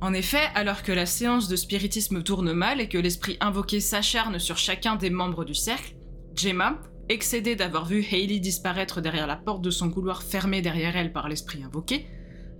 En 0.00 0.12
effet, 0.12 0.50
alors 0.54 0.82
que 0.82 0.92
la 0.92 1.06
séance 1.06 1.48
de 1.48 1.56
spiritisme 1.56 2.22
tourne 2.22 2.52
mal 2.52 2.80
et 2.80 2.88
que 2.88 2.98
l'esprit 2.98 3.38
invoqué 3.40 3.80
s'acharne 3.80 4.38
sur 4.38 4.58
chacun 4.58 4.96
des 4.96 5.08
membres 5.08 5.44
du 5.44 5.54
cercle, 5.54 5.96
Gemma, 6.34 6.78
excédée 7.08 7.56
d'avoir 7.56 7.86
vu 7.86 8.04
Hailey 8.04 8.38
disparaître 8.38 9.00
derrière 9.00 9.26
la 9.26 9.36
porte 9.36 9.62
de 9.62 9.70
son 9.70 9.90
couloir 9.90 10.22
fermé 10.22 10.60
derrière 10.60 10.96
elle 10.96 11.12
par 11.12 11.28
l'esprit 11.28 11.62
invoqué, 11.62 12.06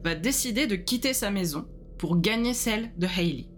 va 0.03 0.15
décider 0.15 0.67
de 0.67 0.77
quitter 0.77 1.13
sa 1.13 1.31
maison 1.31 1.67
pour 1.99 2.21
gagner 2.21 2.55
celle 2.55 2.93
de 2.97 3.07
Hailey. 3.07 3.49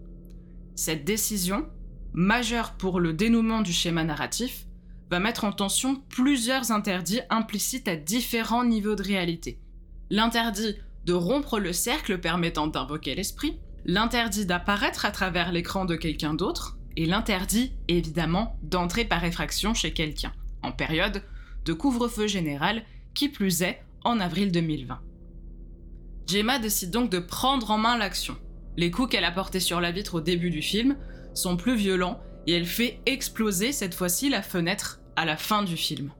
Cette 0.75 1.05
décision, 1.05 1.67
majeure 2.13 2.73
pour 2.73 2.99
le 2.99 3.13
dénouement 3.13 3.61
du 3.61 3.71
schéma 3.71 4.03
narratif, 4.03 4.65
va 5.09 5.19
mettre 5.19 5.45
en 5.45 5.51
tension 5.51 6.03
plusieurs 6.09 6.71
interdits 6.71 7.21
implicites 7.29 7.87
à 7.87 7.95
différents 7.95 8.65
niveaux 8.65 8.95
de 8.95 9.03
réalité. 9.03 9.61
L'interdit 10.09 10.75
de 11.05 11.13
rompre 11.13 11.59
le 11.59 11.73
cercle 11.73 12.19
permettant 12.19 12.67
d'invoquer 12.67 13.15
l'esprit, 13.15 13.59
l'interdit 13.85 14.45
d'apparaître 14.45 15.05
à 15.05 15.11
travers 15.11 15.51
l'écran 15.51 15.85
de 15.85 15.95
quelqu'un 15.95 16.33
d'autre, 16.33 16.77
et 16.97 17.05
l'interdit, 17.05 17.73
évidemment, 17.87 18.57
d'entrer 18.61 19.05
par 19.05 19.23
effraction 19.23 19.73
chez 19.73 19.93
quelqu'un 19.93 20.33
en 20.61 20.71
période 20.71 21.23
de 21.65 21.73
couvre-feu 21.73 22.27
général, 22.27 22.83
qui 23.13 23.29
plus 23.29 23.61
est 23.61 23.81
en 24.03 24.19
avril 24.19 24.51
2020. 24.51 24.99
Gemma 26.27 26.59
décide 26.59 26.91
donc 26.91 27.09
de 27.09 27.19
prendre 27.19 27.71
en 27.71 27.77
main 27.77 27.97
l'action. 27.97 28.37
Les 28.77 28.91
coups 28.91 29.09
qu'elle 29.09 29.25
a 29.25 29.31
portés 29.31 29.59
sur 29.59 29.81
la 29.81 29.91
vitre 29.91 30.15
au 30.15 30.21
début 30.21 30.51
du 30.51 30.61
film 30.61 30.95
sont 31.33 31.57
plus 31.57 31.75
violents 31.75 32.19
et 32.47 32.53
elle 32.53 32.65
fait 32.65 33.01
exploser 33.05 33.71
cette 33.71 33.93
fois-ci 33.93 34.29
la 34.29 34.41
fenêtre 34.41 34.99
à 35.15 35.25
la 35.25 35.37
fin 35.37 35.63
du 35.63 35.75
film. 35.75 36.11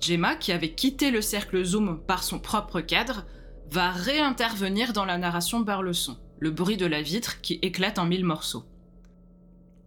Gemma, 0.00 0.36
qui 0.36 0.52
avait 0.52 0.72
quitté 0.72 1.10
le 1.10 1.22
cercle 1.22 1.64
zoom 1.64 2.00
par 2.06 2.22
son 2.22 2.38
propre 2.38 2.80
cadre, 2.80 3.24
va 3.70 3.90
réintervenir 3.90 4.92
dans 4.92 5.04
la 5.04 5.18
narration 5.18 5.64
par 5.64 5.82
le 5.82 5.92
son, 5.92 6.18
le 6.38 6.50
bruit 6.50 6.76
de 6.76 6.86
la 6.86 7.02
vitre 7.02 7.40
qui 7.40 7.58
éclate 7.62 7.98
en 7.98 8.06
mille 8.06 8.24
morceaux. 8.24 8.64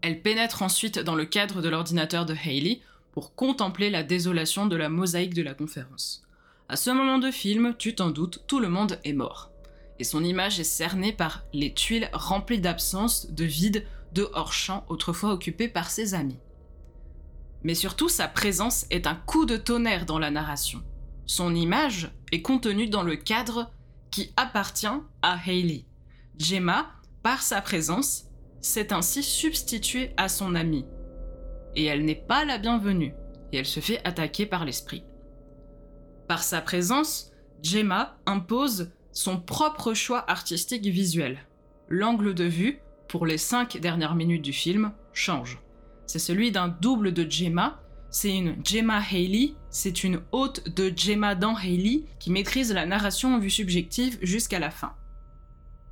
Elle 0.01 0.21
pénètre 0.21 0.61
ensuite 0.61 0.99
dans 0.99 1.15
le 1.15 1.25
cadre 1.25 1.61
de 1.61 1.69
l'ordinateur 1.69 2.25
de 2.25 2.33
Hailey 2.33 2.81
pour 3.11 3.35
contempler 3.35 3.89
la 3.89 4.03
désolation 4.03 4.65
de 4.65 4.75
la 4.75 4.89
mosaïque 4.89 5.33
de 5.33 5.41
la 5.41 5.53
conférence. 5.53 6.23
À 6.69 6.75
ce 6.75 6.89
moment 6.89 7.17
de 7.17 7.31
film, 7.31 7.75
tu 7.77 7.95
t'en 7.95 8.09
doutes, 8.11 8.43
tout 8.47 8.59
le 8.59 8.69
monde 8.69 8.99
est 9.03 9.13
mort. 9.13 9.51
Et 9.97 10.03
son 10.03 10.23
image 10.23 10.59
est 10.59 10.63
cernée 10.63 11.11
par 11.11 11.43
les 11.51 11.73
tuiles 11.73 12.09
remplies 12.13 12.61
d'absence, 12.61 13.31
de 13.31 13.43
vide, 13.43 13.85
de 14.13 14.29
hors-champ 14.33 14.85
autrefois 14.87 15.33
occupés 15.33 15.67
par 15.67 15.89
ses 15.89 16.13
amis. 16.13 16.39
Mais 17.63 17.75
surtout, 17.75 18.07
sa 18.07 18.27
présence 18.27 18.85
est 18.89 19.07
un 19.07 19.15
coup 19.15 19.45
de 19.45 19.57
tonnerre 19.57 20.05
dans 20.05 20.19
la 20.19 20.31
narration. 20.31 20.81
Son 21.25 21.53
image 21.53 22.11
est 22.31 22.41
contenue 22.41 22.87
dans 22.87 23.03
le 23.03 23.15
cadre 23.15 23.71
qui 24.11 24.31
appartient 24.37 24.87
à 25.21 25.37
Hailey. 25.45 25.85
Gemma, 26.39 26.89
par 27.21 27.41
sa 27.41 27.61
présence, 27.61 28.29
s'est 28.61 28.93
ainsi 28.93 29.23
substituée 29.23 30.11
à 30.15 30.29
son 30.29 30.55
ami, 30.55 30.85
et 31.75 31.83
elle 31.83 32.05
n'est 32.05 32.15
pas 32.15 32.45
la 32.45 32.57
bienvenue, 32.57 33.13
et 33.51 33.57
elle 33.57 33.65
se 33.65 33.81
fait 33.81 33.99
attaquer 34.05 34.45
par 34.45 34.63
l'esprit. 34.63 35.03
Par 36.29 36.43
sa 36.43 36.61
présence, 36.61 37.31
Gemma 37.61 38.17
impose 38.25 38.89
son 39.11 39.37
propre 39.37 39.93
choix 39.93 40.23
artistique 40.31 40.85
visuel. 40.85 41.39
L'angle 41.89 42.33
de 42.33 42.45
vue, 42.45 42.79
pour 43.09 43.25
les 43.25 43.37
cinq 43.37 43.77
dernières 43.81 44.15
minutes 44.15 44.43
du 44.43 44.53
film, 44.53 44.93
change. 45.11 45.59
C'est 46.07 46.19
celui 46.19 46.51
d'un 46.51 46.69
double 46.69 47.13
de 47.13 47.29
Gemma. 47.29 47.81
C'est 48.11 48.35
une 48.35 48.55
Gemma 48.65 49.01
Haley, 49.11 49.55
c'est 49.69 50.05
une 50.05 50.21
hôte 50.31 50.69
de 50.73 50.91
Gemma 50.95 51.35
dans 51.35 51.55
Haley 51.55 52.05
qui 52.17 52.31
maîtrise 52.31 52.71
la 52.71 52.85
narration 52.85 53.35
en 53.35 53.39
vue 53.39 53.49
subjective 53.49 54.17
jusqu'à 54.21 54.59
la 54.59 54.71
fin. 54.71 54.93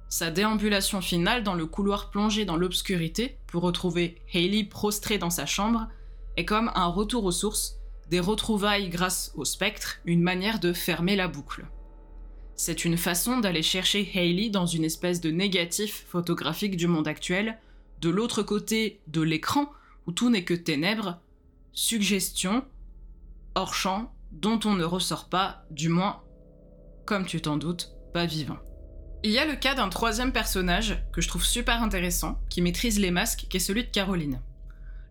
Sa 0.10 0.32
déambulation 0.32 1.02
finale 1.02 1.44
dans 1.44 1.54
le 1.54 1.66
couloir 1.66 2.12
plongé 2.12 2.46
dans 2.46 2.56
l'obscurité 2.56 3.38
pour 3.48 3.64
retrouver 3.64 4.22
Haley 4.34 4.64
prostrée 4.64 5.18
dans 5.18 5.30
sa 5.30 5.46
chambre 5.46 5.88
est 6.38 6.46
comme 6.46 6.72
un 6.76 6.88
retour 6.88 7.26
aux 7.26 7.32
sources, 7.32 7.80
des 8.10 8.22
retrouvailles 8.22 8.90
grâce 8.90 9.34
au 9.36 9.44
spectre, 9.44 10.00
une 10.06 10.22
manière 10.22 10.60
de 10.60 10.72
fermer 10.72 11.18
la 11.18 11.28
boucle. 11.28 11.66
C'est 12.56 12.86
une 12.86 12.98
façon 12.98 13.40
d'aller 13.40 13.62
chercher 13.62 14.10
Haley 14.16 14.50
dans 14.50 14.66
une 14.66 14.86
espèce 14.86 15.20
de 15.20 15.30
négatif 15.30 16.06
photographique 16.08 16.78
du 16.78 16.88
monde 16.88 17.08
actuel, 17.08 17.60
de 18.00 18.10
l'autre 18.10 18.44
côté 18.44 19.02
de 19.08 19.22
l'écran 19.22 19.70
où 20.06 20.14
tout 20.14 20.30
n'est 20.30 20.46
que 20.46 20.54
ténèbres, 20.54 21.20
suggestion, 21.74 22.64
hors 23.56 23.74
champ, 23.74 24.14
dont 24.32 24.60
on 24.64 24.74
ne 24.74 24.86
ressort 24.86 25.28
pas, 25.28 25.66
du 25.70 25.90
moins, 25.90 26.24
comme 27.06 27.26
tu 27.26 27.42
t'en 27.42 27.58
doutes, 27.58 27.92
pas 28.14 28.26
vivant. 28.26 28.58
Il 29.24 29.32
y 29.32 29.40
a 29.40 29.46
le 29.46 29.56
cas 29.56 29.74
d'un 29.74 29.90
troisième 29.90 30.32
personnage 30.32 31.04
que 31.12 31.22
je 31.22 31.28
trouve 31.28 31.44
super 31.44 31.82
intéressant, 31.82 32.40
qui 32.50 32.62
maîtrise 32.62 33.00
les 33.00 33.10
masques, 33.10 33.48
qui 33.50 33.58
est 33.58 33.62
celui 33.62 33.84
de 33.84 33.90
Caroline. 33.90 34.42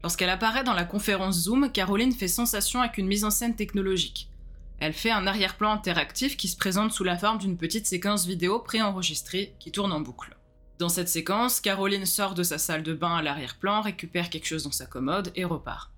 Lorsqu'elle 0.05 0.31
apparaît 0.31 0.63
dans 0.63 0.75
la 0.75 0.85
conférence 0.85 1.43
Zoom, 1.43 1.73
Caroline 1.73 2.13
fait 2.13 2.29
sensation 2.29 2.81
avec 2.81 2.99
une 2.99 3.09
mise 3.09 3.25
en 3.25 3.31
scène 3.31 3.57
technologique. 3.57 4.31
Elle 4.79 4.93
fait 4.93 5.11
un 5.11 5.27
arrière-plan 5.27 5.73
interactif 5.73 6.37
qui 6.37 6.47
se 6.47 6.57
présente 6.57 6.93
sous 6.93 7.03
la 7.03 7.19
forme 7.19 7.39
d'une 7.39 7.57
petite 7.57 7.87
séquence 7.87 8.27
vidéo 8.27 8.61
préenregistrée 8.61 9.57
qui 9.59 9.73
tourne 9.73 9.93
en 9.93 10.01
boucle. 10.01 10.37
Dans 10.79 10.89
cette 10.89 11.09
séquence, 11.09 11.61
Caroline 11.61 12.07
sort 12.07 12.35
de 12.35 12.45
sa 12.45 12.59
salle 12.59 12.85
de 12.85 12.95
bain 12.95 13.17
à 13.17 13.23
l'arrière-plan, 13.23 13.81
récupère 13.81 14.31
quelque 14.31 14.47
chose 14.47 14.65
dans 14.65 14.71
sa 14.71 14.87
commode 14.87 15.33
et 15.35 15.45
repart. 15.45 15.91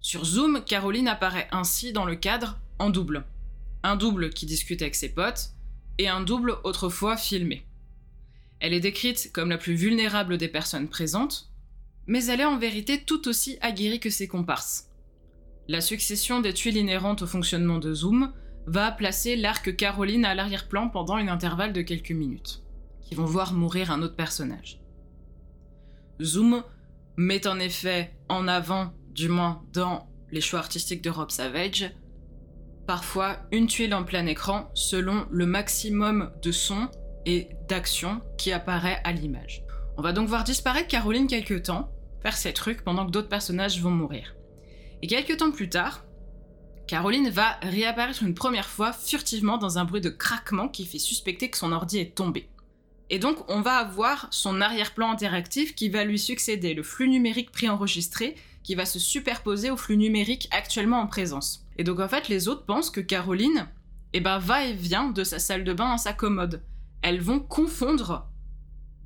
Sur 0.00 0.24
Zoom, 0.24 0.62
Caroline 0.64 1.08
apparaît 1.08 1.48
ainsi 1.50 1.92
dans 1.92 2.04
le 2.04 2.14
cadre 2.14 2.60
en 2.78 2.90
double. 2.90 3.24
Un 3.82 3.96
double 3.96 4.30
qui 4.30 4.46
discute 4.46 4.82
avec 4.82 4.94
ses 4.94 5.08
potes, 5.08 5.50
et 6.00 6.08
un 6.08 6.22
double 6.22 6.56
autrefois 6.64 7.18
filmé. 7.18 7.66
Elle 8.58 8.72
est 8.72 8.80
décrite 8.80 9.30
comme 9.34 9.50
la 9.50 9.58
plus 9.58 9.74
vulnérable 9.74 10.38
des 10.38 10.48
personnes 10.48 10.88
présentes, 10.88 11.52
mais 12.06 12.24
elle 12.24 12.40
est 12.40 12.46
en 12.46 12.58
vérité 12.58 13.02
tout 13.04 13.28
aussi 13.28 13.58
aguerrie 13.60 14.00
que 14.00 14.08
ses 14.08 14.26
comparses. 14.26 14.88
La 15.68 15.82
succession 15.82 16.40
des 16.40 16.54
tuiles 16.54 16.78
inhérentes 16.78 17.20
au 17.20 17.26
fonctionnement 17.26 17.78
de 17.78 17.92
Zoom 17.92 18.32
va 18.66 18.90
placer 18.90 19.36
l'arc 19.36 19.76
Caroline 19.76 20.24
à 20.24 20.34
l'arrière-plan 20.34 20.88
pendant 20.88 21.16
un 21.16 21.28
intervalle 21.28 21.74
de 21.74 21.82
quelques 21.82 22.12
minutes, 22.12 22.62
qui 23.02 23.14
vont 23.14 23.26
voir 23.26 23.52
mourir 23.52 23.90
un 23.90 24.00
autre 24.00 24.16
personnage. 24.16 24.80
Zoom 26.22 26.62
met 27.18 27.46
en 27.46 27.58
effet 27.58 28.16
en 28.30 28.48
avant, 28.48 28.94
du 29.10 29.28
moins 29.28 29.62
dans 29.74 30.08
les 30.30 30.40
choix 30.40 30.60
artistiques 30.60 31.04
de 31.04 31.10
Rob 31.10 31.30
Savage, 31.30 31.92
parfois 32.90 33.36
une 33.52 33.68
tuile 33.68 33.94
en 33.94 34.02
plein 34.02 34.26
écran 34.26 34.68
selon 34.74 35.24
le 35.30 35.46
maximum 35.46 36.32
de 36.42 36.50
son 36.50 36.88
et 37.24 37.50
d'action 37.68 38.20
qui 38.36 38.50
apparaît 38.50 39.00
à 39.04 39.12
l'image. 39.12 39.62
On 39.96 40.02
va 40.02 40.10
donc 40.10 40.26
voir 40.26 40.42
disparaître 40.42 40.88
Caroline 40.88 41.28
quelques 41.28 41.62
temps, 41.62 41.92
faire 42.20 42.36
ses 42.36 42.52
trucs 42.52 42.82
pendant 42.82 43.06
que 43.06 43.12
d'autres 43.12 43.28
personnages 43.28 43.80
vont 43.80 43.92
mourir. 43.92 44.34
Et 45.02 45.06
quelques 45.06 45.36
temps 45.36 45.52
plus 45.52 45.68
tard, 45.68 46.04
Caroline 46.88 47.30
va 47.30 47.60
réapparaître 47.62 48.24
une 48.24 48.34
première 48.34 48.68
fois 48.68 48.92
furtivement 48.92 49.56
dans 49.56 49.78
un 49.78 49.84
bruit 49.84 50.00
de 50.00 50.10
craquement 50.10 50.66
qui 50.66 50.84
fait 50.84 50.98
suspecter 50.98 51.48
que 51.48 51.58
son 51.58 51.70
ordi 51.70 51.98
est 52.00 52.16
tombé. 52.16 52.48
Et 53.08 53.20
donc 53.20 53.48
on 53.48 53.60
va 53.60 53.74
avoir 53.74 54.26
son 54.32 54.60
arrière-plan 54.60 55.12
interactif 55.12 55.76
qui 55.76 55.90
va 55.90 56.02
lui 56.02 56.18
succéder, 56.18 56.74
le 56.74 56.82
flux 56.82 57.08
numérique 57.08 57.52
préenregistré 57.52 58.34
qui 58.62 58.74
va 58.74 58.84
se 58.84 58.98
superposer 58.98 59.70
au 59.70 59.76
flux 59.76 59.96
numérique 59.96 60.48
actuellement 60.50 61.00
en 61.00 61.06
présence. 61.06 61.66
Et 61.78 61.84
donc 61.84 62.00
en 62.00 62.08
fait, 62.08 62.28
les 62.28 62.48
autres 62.48 62.66
pensent 62.66 62.90
que 62.90 63.00
Caroline, 63.00 63.68
eh 64.12 64.20
ben, 64.20 64.38
va 64.38 64.64
et 64.64 64.72
vient 64.72 65.10
de 65.10 65.24
sa 65.24 65.38
salle 65.38 65.64
de 65.64 65.72
bain 65.72 65.92
à 65.92 65.98
sa 65.98 66.12
commode. 66.12 66.62
Elles 67.02 67.20
vont 67.20 67.40
confondre 67.40 68.28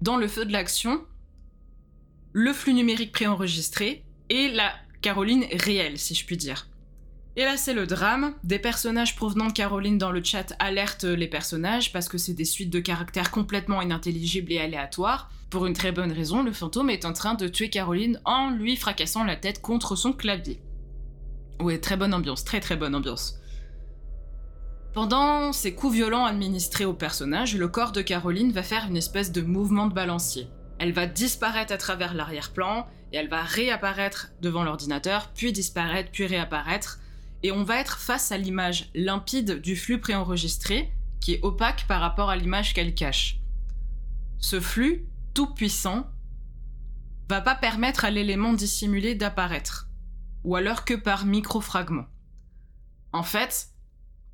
dans 0.01 0.17
le 0.17 0.29
feu 0.29 0.45
de 0.45 0.53
l'action 0.53 1.05
le 2.33 2.53
flux 2.53 2.75
numérique 2.75 3.13
préenregistré 3.13 4.05
et 4.29 4.49
la 4.49 4.73
Caroline 5.03 5.45
réelle, 5.53 5.99
si 5.99 6.15
je 6.15 6.27
puis 6.27 6.37
dire. 6.37 6.67
Et 7.37 7.45
là, 7.45 7.57
c'est 7.57 7.75
le 7.75 7.87
drame. 7.87 8.35
Des 8.45 8.59
personnages 8.59 9.17
provenant 9.17 9.49
de 9.49 9.53
Caroline 9.53 9.99
dans 9.99 10.13
le 10.13 10.23
chat 10.23 10.55
alertent 10.59 11.05
les 11.05 11.27
personnages 11.27 11.93
parce 11.93 12.09
que 12.09 12.19
c'est 12.19 12.33
des 12.33 12.45
suites 12.45 12.71
de 12.71 12.81
caractères 12.81 13.31
complètement 13.31 13.83
inintelligibles 13.83 14.53
et 14.53 14.61
aléatoires. 14.61 15.31
Pour 15.55 15.67
une 15.67 15.73
très 15.73 15.93
bonne 15.93 16.11
raison, 16.11 16.43
le 16.43 16.53
fantôme 16.53 16.91
est 16.91 17.05
en 17.05 17.13
train 17.13 17.35
de 17.35 17.47
tuer 17.47 17.71
Caroline 17.71 18.21
en 18.25 18.51
lui 18.51 18.75
fracassant 18.75 19.23
la 19.23 19.37
tête 19.37 19.63
contre 19.63 19.95
son 19.95 20.13
clavier. 20.13 20.61
Ouais, 21.61 21.79
très 21.79 21.97
bonne 21.97 22.13
ambiance, 22.13 22.43
très 22.43 22.59
très 22.59 22.75
bonne 22.75 22.93
ambiance. 22.93 23.39
Pendant 24.95 25.53
ces 25.53 25.73
coups 25.73 25.95
violents 25.95 26.25
administrés 26.25 26.87
au 26.87 26.93
personnage, 26.93 27.55
le 27.55 27.69
corps 27.69 27.93
de 27.93 28.03
Caroline 28.03 28.51
va 28.51 28.65
faire 28.65 28.87
une 28.89 28.97
espèce 28.97 29.31
de 29.31 29.43
mouvement 29.43 29.87
de 29.87 29.95
balancier. 29.95 30.49
Elle 30.81 30.93
va 30.93 31.07
disparaître 31.07 31.73
à 31.73 31.79
travers 31.79 32.15
l'arrière-plan, 32.15 32.89
et 33.13 33.17
elle 33.19 33.29
va 33.29 33.43
réapparaître 33.43 34.33
devant 34.43 34.65
l'ordinateur, 34.65 35.31
puis 35.37 35.53
disparaître, 35.53 36.11
puis 36.11 36.27
réapparaître, 36.27 36.99
et 37.45 37.53
on 37.53 37.63
va 37.63 37.79
être 37.79 38.01
face 38.01 38.33
à 38.33 38.39
l'image 38.39 38.91
limpide 38.93 39.61
du 39.61 39.77
flux 39.77 40.01
préenregistré, 40.01 40.91
qui 41.21 41.35
est 41.35 41.45
opaque 41.45 41.87
par 41.87 42.01
rapport 42.01 42.29
à 42.29 42.35
l'image 42.35 42.75
qu'elle 42.75 42.97
cache. 42.97 43.39
Ce 44.41 44.59
flux, 44.59 45.07
tout 45.35 45.53
puissant, 45.53 46.07
va 47.29 47.41
pas 47.41 47.55
permettre 47.55 48.05
à 48.05 48.11
l'élément 48.11 48.53
dissimulé 48.53 49.15
d'apparaître 49.15 49.89
ou 50.45 50.57
alors 50.57 50.85
que 50.85 50.95
par 50.95 51.25
micro-fragments. 51.25 52.07
En 53.13 53.23
fait, 53.23 53.69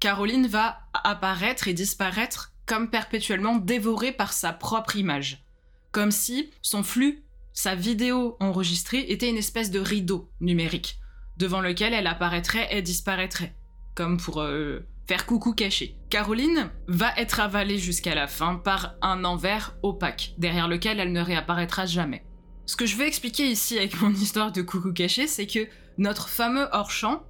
Caroline 0.00 0.46
va 0.46 0.78
apparaître 0.92 1.68
et 1.68 1.74
disparaître 1.74 2.52
comme 2.66 2.90
perpétuellement 2.90 3.56
dévorée 3.56 4.12
par 4.12 4.32
sa 4.32 4.52
propre 4.52 4.96
image. 4.96 5.44
Comme 5.92 6.10
si 6.10 6.50
son 6.62 6.82
flux, 6.82 7.24
sa 7.52 7.74
vidéo 7.74 8.36
enregistrée, 8.40 9.06
était 9.10 9.28
une 9.28 9.36
espèce 9.36 9.70
de 9.70 9.80
rideau 9.80 10.30
numérique, 10.40 10.98
devant 11.36 11.60
lequel 11.60 11.92
elle 11.94 12.06
apparaîtrait 12.06 12.68
et 12.76 12.82
disparaîtrait, 12.82 13.54
comme 13.94 14.18
pour 14.18 14.40
euh, 14.40 14.80
faire 15.06 15.26
coucou 15.26 15.52
caché. 15.52 15.99
Caroline 16.10 16.72
va 16.88 17.12
être 17.16 17.38
avalée 17.38 17.78
jusqu'à 17.78 18.16
la 18.16 18.26
fin 18.26 18.56
par 18.56 18.94
un 19.00 19.22
envers 19.22 19.76
opaque, 19.84 20.34
derrière 20.38 20.66
lequel 20.66 20.98
elle 20.98 21.12
ne 21.12 21.20
réapparaîtra 21.20 21.86
jamais. 21.86 22.24
Ce 22.66 22.74
que 22.74 22.84
je 22.84 22.96
veux 22.96 23.06
expliquer 23.06 23.48
ici 23.48 23.78
avec 23.78 24.00
mon 24.00 24.10
histoire 24.14 24.50
de 24.50 24.60
coucou 24.60 24.92
caché, 24.92 25.28
c'est 25.28 25.46
que 25.46 25.68
notre 25.98 26.28
fameux 26.28 26.66
hors-champ, 26.72 27.22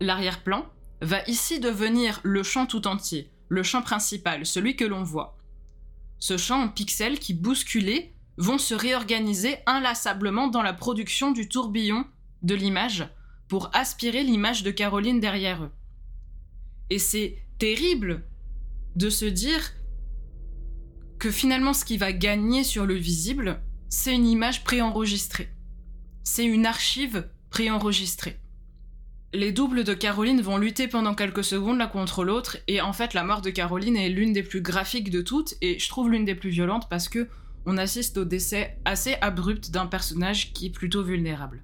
l'arrière-plan, 0.00 0.66
va 1.00 1.22
ici 1.26 1.60
devenir 1.60 2.20
le 2.24 2.42
champ 2.42 2.66
tout 2.66 2.86
entier, 2.86 3.30
le 3.48 3.62
champ 3.62 3.80
principal, 3.80 4.44
celui 4.44 4.76
que 4.76 4.84
l'on 4.84 5.02
voit. 5.02 5.38
Ce 6.18 6.36
champ 6.36 6.60
en 6.60 6.68
pixels 6.68 7.18
qui, 7.18 7.32
bousculés, 7.32 8.14
vont 8.36 8.58
se 8.58 8.74
réorganiser 8.74 9.56
inlassablement 9.64 10.48
dans 10.48 10.62
la 10.62 10.74
production 10.74 11.30
du 11.30 11.48
tourbillon 11.48 12.04
de 12.42 12.54
l'image 12.54 13.08
pour 13.48 13.70
aspirer 13.72 14.24
l'image 14.24 14.62
de 14.62 14.70
Caroline 14.70 15.20
derrière 15.20 15.64
eux. 15.64 15.72
Et 16.90 16.98
c'est 16.98 17.45
terrible 17.58 18.24
de 18.96 19.10
se 19.10 19.24
dire 19.24 19.72
que 21.18 21.30
finalement 21.30 21.72
ce 21.72 21.84
qui 21.84 21.96
va 21.96 22.12
gagner 22.12 22.64
sur 22.64 22.86
le 22.86 22.94
visible, 22.94 23.60
c'est 23.88 24.14
une 24.14 24.26
image 24.26 24.64
préenregistrée. 24.64 25.48
C'est 26.22 26.44
une 26.44 26.66
archive 26.66 27.28
préenregistré. 27.50 28.40
Les 29.32 29.52
doubles 29.52 29.84
de 29.84 29.94
Caroline 29.94 30.40
vont 30.40 30.56
lutter 30.56 30.88
pendant 30.88 31.14
quelques 31.14 31.44
secondes 31.44 31.78
l'un 31.78 31.88
contre 31.88 32.24
l'autre, 32.24 32.58
et 32.68 32.80
en 32.80 32.92
fait 32.92 33.12
la 33.12 33.24
mort 33.24 33.42
de 33.42 33.50
Caroline 33.50 33.96
est 33.96 34.08
l'une 34.08 34.32
des 34.32 34.42
plus 34.42 34.62
graphiques 34.62 35.10
de 35.10 35.20
toutes, 35.20 35.54
et 35.60 35.78
je 35.78 35.88
trouve 35.88 36.10
l'une 36.10 36.24
des 36.24 36.34
plus 36.34 36.50
violentes 36.50 36.88
parce 36.88 37.08
que 37.08 37.28
on 37.66 37.76
assiste 37.78 38.16
au 38.16 38.24
décès 38.24 38.78
assez 38.84 39.16
abrupt 39.20 39.70
d'un 39.72 39.86
personnage 39.86 40.52
qui 40.52 40.66
est 40.66 40.70
plutôt 40.70 41.02
vulnérable. 41.02 41.62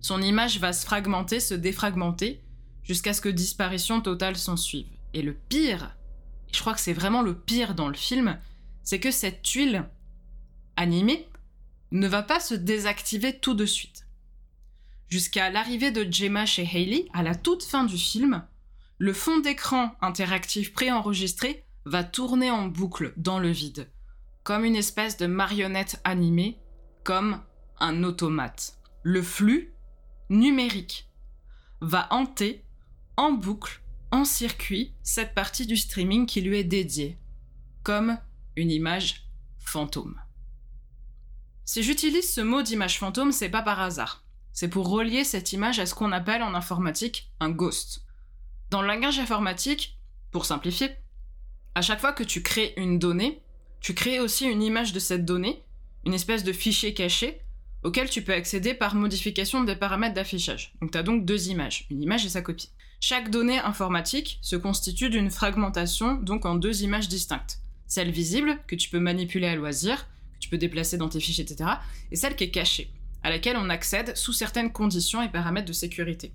Son 0.00 0.22
image 0.22 0.58
va 0.58 0.72
se 0.72 0.86
fragmenter, 0.86 1.40
se 1.40 1.54
défragmenter, 1.54 2.42
jusqu'à 2.84 3.14
ce 3.14 3.20
que 3.20 3.28
disparition 3.28 4.00
totale 4.00 4.36
s'ensuive. 4.36 4.86
Et 5.14 5.22
le 5.22 5.34
pire, 5.34 5.96
je 6.52 6.60
crois 6.60 6.74
que 6.74 6.80
c'est 6.80 6.92
vraiment 6.92 7.22
le 7.22 7.38
pire 7.38 7.74
dans 7.74 7.88
le 7.88 7.94
film, 7.94 8.38
c'est 8.82 9.00
que 9.00 9.10
cette 9.10 9.42
tuile 9.42 9.88
animée 10.76 11.28
ne 11.90 12.08
va 12.08 12.22
pas 12.22 12.40
se 12.40 12.54
désactiver 12.54 13.38
tout 13.38 13.54
de 13.54 13.66
suite 13.66 14.06
jusqu'à 15.12 15.50
l'arrivée 15.50 15.90
de 15.90 16.10
Gemma 16.10 16.46
chez 16.46 16.62
Hayley, 16.62 17.06
à 17.12 17.22
la 17.22 17.34
toute 17.34 17.62
fin 17.62 17.84
du 17.84 17.98
film, 17.98 18.42
le 18.96 19.12
fond 19.12 19.40
d'écran 19.40 19.94
interactif 20.00 20.72
préenregistré 20.72 21.66
va 21.84 22.02
tourner 22.02 22.50
en 22.50 22.66
boucle 22.66 23.12
dans 23.18 23.38
le 23.38 23.50
vide, 23.50 23.90
comme 24.42 24.64
une 24.64 24.74
espèce 24.74 25.18
de 25.18 25.26
marionnette 25.26 26.00
animée, 26.04 26.56
comme 27.04 27.42
un 27.78 28.04
automate. 28.04 28.78
Le 29.02 29.20
flux 29.20 29.74
numérique 30.30 31.10
va 31.82 32.08
hanter 32.10 32.64
en 33.16 33.32
boucle 33.32 33.82
en 34.10 34.24
circuit 34.24 34.92
cette 35.02 35.34
partie 35.34 35.66
du 35.66 35.76
streaming 35.76 36.26
qui 36.26 36.40
lui 36.40 36.58
est 36.58 36.64
dédiée, 36.64 37.18
comme 37.82 38.18
une 38.56 38.70
image 38.70 39.28
fantôme. 39.58 40.20
Si 41.64 41.82
j'utilise 41.82 42.32
ce 42.32 42.40
mot 42.40 42.62
d'image 42.62 42.98
fantôme, 42.98 43.32
c'est 43.32 43.48
pas 43.48 43.62
par 43.62 43.80
hasard. 43.80 44.24
C'est 44.52 44.68
pour 44.68 44.88
relier 44.88 45.24
cette 45.24 45.52
image 45.52 45.78
à 45.78 45.86
ce 45.86 45.94
qu'on 45.94 46.12
appelle 46.12 46.42
en 46.42 46.54
informatique 46.54 47.32
un 47.40 47.48
ghost. 47.48 48.04
Dans 48.70 48.82
le 48.82 48.88
langage 48.88 49.18
informatique, 49.18 49.98
pour 50.30 50.44
simplifier, 50.44 50.90
à 51.74 51.80
chaque 51.80 52.00
fois 52.00 52.12
que 52.12 52.24
tu 52.24 52.42
crées 52.42 52.74
une 52.76 52.98
donnée, 52.98 53.42
tu 53.80 53.94
crées 53.94 54.20
aussi 54.20 54.46
une 54.46 54.62
image 54.62 54.92
de 54.92 54.98
cette 54.98 55.24
donnée, 55.24 55.64
une 56.04 56.14
espèce 56.14 56.44
de 56.44 56.52
fichier 56.52 56.92
caché, 56.92 57.40
auquel 57.82 58.10
tu 58.10 58.22
peux 58.22 58.34
accéder 58.34 58.74
par 58.74 58.94
modification 58.94 59.64
des 59.64 59.76
paramètres 59.76 60.14
d'affichage. 60.14 60.74
Donc 60.80 60.92
tu 60.92 60.98
as 60.98 61.02
donc 61.02 61.24
deux 61.24 61.48
images, 61.48 61.86
une 61.90 62.02
image 62.02 62.26
et 62.26 62.28
sa 62.28 62.42
copie. 62.42 62.70
Chaque 63.04 63.30
donnée 63.30 63.58
informatique 63.58 64.38
se 64.42 64.54
constitue 64.54 65.10
d'une 65.10 65.28
fragmentation, 65.28 66.14
donc 66.14 66.46
en 66.46 66.54
deux 66.54 66.84
images 66.84 67.08
distinctes. 67.08 67.58
Celle 67.88 68.12
visible, 68.12 68.60
que 68.68 68.76
tu 68.76 68.90
peux 68.90 69.00
manipuler 69.00 69.48
à 69.48 69.56
loisir, 69.56 70.06
que 70.34 70.38
tu 70.38 70.48
peux 70.48 70.56
déplacer 70.56 70.98
dans 70.98 71.08
tes 71.08 71.18
fichiers, 71.18 71.42
etc., 71.42 71.68
et 72.12 72.16
celle 72.16 72.36
qui 72.36 72.44
est 72.44 72.52
cachée, 72.52 72.92
à 73.24 73.30
laquelle 73.30 73.56
on 73.56 73.70
accède 73.70 74.16
sous 74.16 74.32
certaines 74.32 74.70
conditions 74.70 75.20
et 75.20 75.28
paramètres 75.28 75.66
de 75.66 75.72
sécurité. 75.72 76.32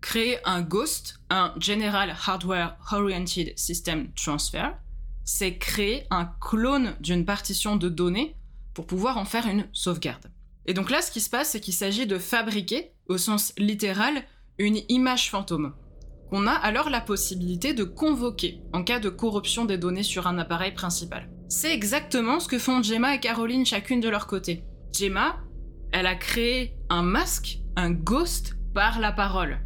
Créer 0.00 0.38
un 0.44 0.62
GHOST, 0.62 1.18
un 1.30 1.52
General 1.58 2.14
Hardware 2.24 2.76
Oriented 2.92 3.58
System 3.58 4.12
Transfer, 4.12 4.76
c'est 5.24 5.58
créer 5.58 6.06
un 6.10 6.26
clone 6.40 6.94
d'une 7.00 7.24
partition 7.24 7.74
de 7.74 7.88
données 7.88 8.36
pour 8.74 8.86
pouvoir 8.86 9.18
en 9.18 9.24
faire 9.24 9.48
une 9.48 9.66
sauvegarde. 9.72 10.30
Et 10.66 10.72
donc 10.72 10.88
là, 10.88 11.02
ce 11.02 11.10
qui 11.10 11.20
se 11.20 11.30
passe, 11.30 11.50
c'est 11.50 11.60
qu'il 11.60 11.74
s'agit 11.74 12.06
de 12.06 12.18
fabriquer, 12.18 12.92
au 13.08 13.18
sens 13.18 13.52
littéral, 13.58 14.24
une 14.58 14.80
image 14.88 15.30
fantôme, 15.30 15.74
qu'on 16.30 16.46
a 16.46 16.52
alors 16.52 16.90
la 16.90 17.00
possibilité 17.00 17.74
de 17.74 17.84
convoquer 17.84 18.62
en 18.72 18.84
cas 18.84 19.00
de 19.00 19.08
corruption 19.08 19.64
des 19.64 19.78
données 19.78 20.02
sur 20.02 20.26
un 20.26 20.38
appareil 20.38 20.72
principal. 20.72 21.28
C'est 21.48 21.72
exactement 21.72 22.40
ce 22.40 22.48
que 22.48 22.58
font 22.58 22.82
Gemma 22.82 23.14
et 23.14 23.20
Caroline 23.20 23.66
chacune 23.66 24.00
de 24.00 24.08
leur 24.08 24.26
côté. 24.26 24.64
Gemma, 24.92 25.36
elle 25.92 26.06
a 26.06 26.14
créé 26.14 26.76
un 26.88 27.02
masque, 27.02 27.58
un 27.76 27.90
ghost, 27.90 28.56
par 28.74 28.98
la 28.98 29.12
parole. 29.12 29.60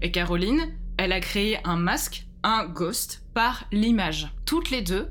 Et 0.00 0.10
Caroline, 0.10 0.74
elle 0.96 1.12
a 1.12 1.20
créé 1.20 1.58
un 1.64 1.76
masque, 1.76 2.26
un 2.42 2.64
ghost, 2.64 3.26
par 3.34 3.66
l'image. 3.70 4.28
Toutes 4.46 4.70
les 4.70 4.80
deux 4.80 5.08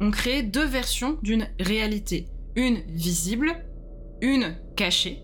ont 0.00 0.10
créé 0.10 0.42
deux 0.42 0.64
versions 0.64 1.18
d'une 1.22 1.48
réalité. 1.58 2.28
Une 2.54 2.82
visible 2.88 3.54
une 4.20 4.56
cachée, 4.76 5.22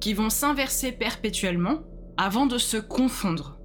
qui 0.00 0.12
vont 0.12 0.30
s'inverser 0.30 0.92
perpétuellement 0.92 1.82
avant 2.16 2.46
de 2.46 2.58
se 2.58 2.76
confondre. 2.76 3.58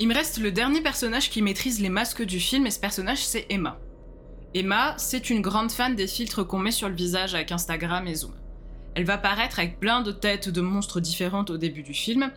Il 0.00 0.08
me 0.08 0.14
reste 0.14 0.38
le 0.38 0.50
dernier 0.50 0.80
personnage 0.80 1.30
qui 1.30 1.42
maîtrise 1.42 1.80
les 1.80 1.88
masques 1.88 2.24
du 2.24 2.40
film, 2.40 2.66
et 2.66 2.70
ce 2.70 2.80
personnage 2.80 3.24
c'est 3.24 3.46
Emma. 3.50 3.78
Emma, 4.54 4.94
c'est 4.98 5.30
une 5.30 5.40
grande 5.40 5.70
fan 5.70 5.94
des 5.94 6.06
filtres 6.06 6.46
qu'on 6.46 6.58
met 6.58 6.72
sur 6.72 6.88
le 6.88 6.94
visage 6.94 7.34
avec 7.34 7.52
Instagram 7.52 8.06
et 8.06 8.14
Zoom. 8.14 8.34
Elle 8.94 9.04
va 9.04 9.16
paraître 9.16 9.58
avec 9.58 9.80
plein 9.80 10.02
de 10.02 10.12
têtes 10.12 10.48
de 10.48 10.60
monstres 10.60 11.00
différentes 11.00 11.50
au 11.50 11.56
début 11.56 11.82
du 11.82 11.94
film, 11.94 12.32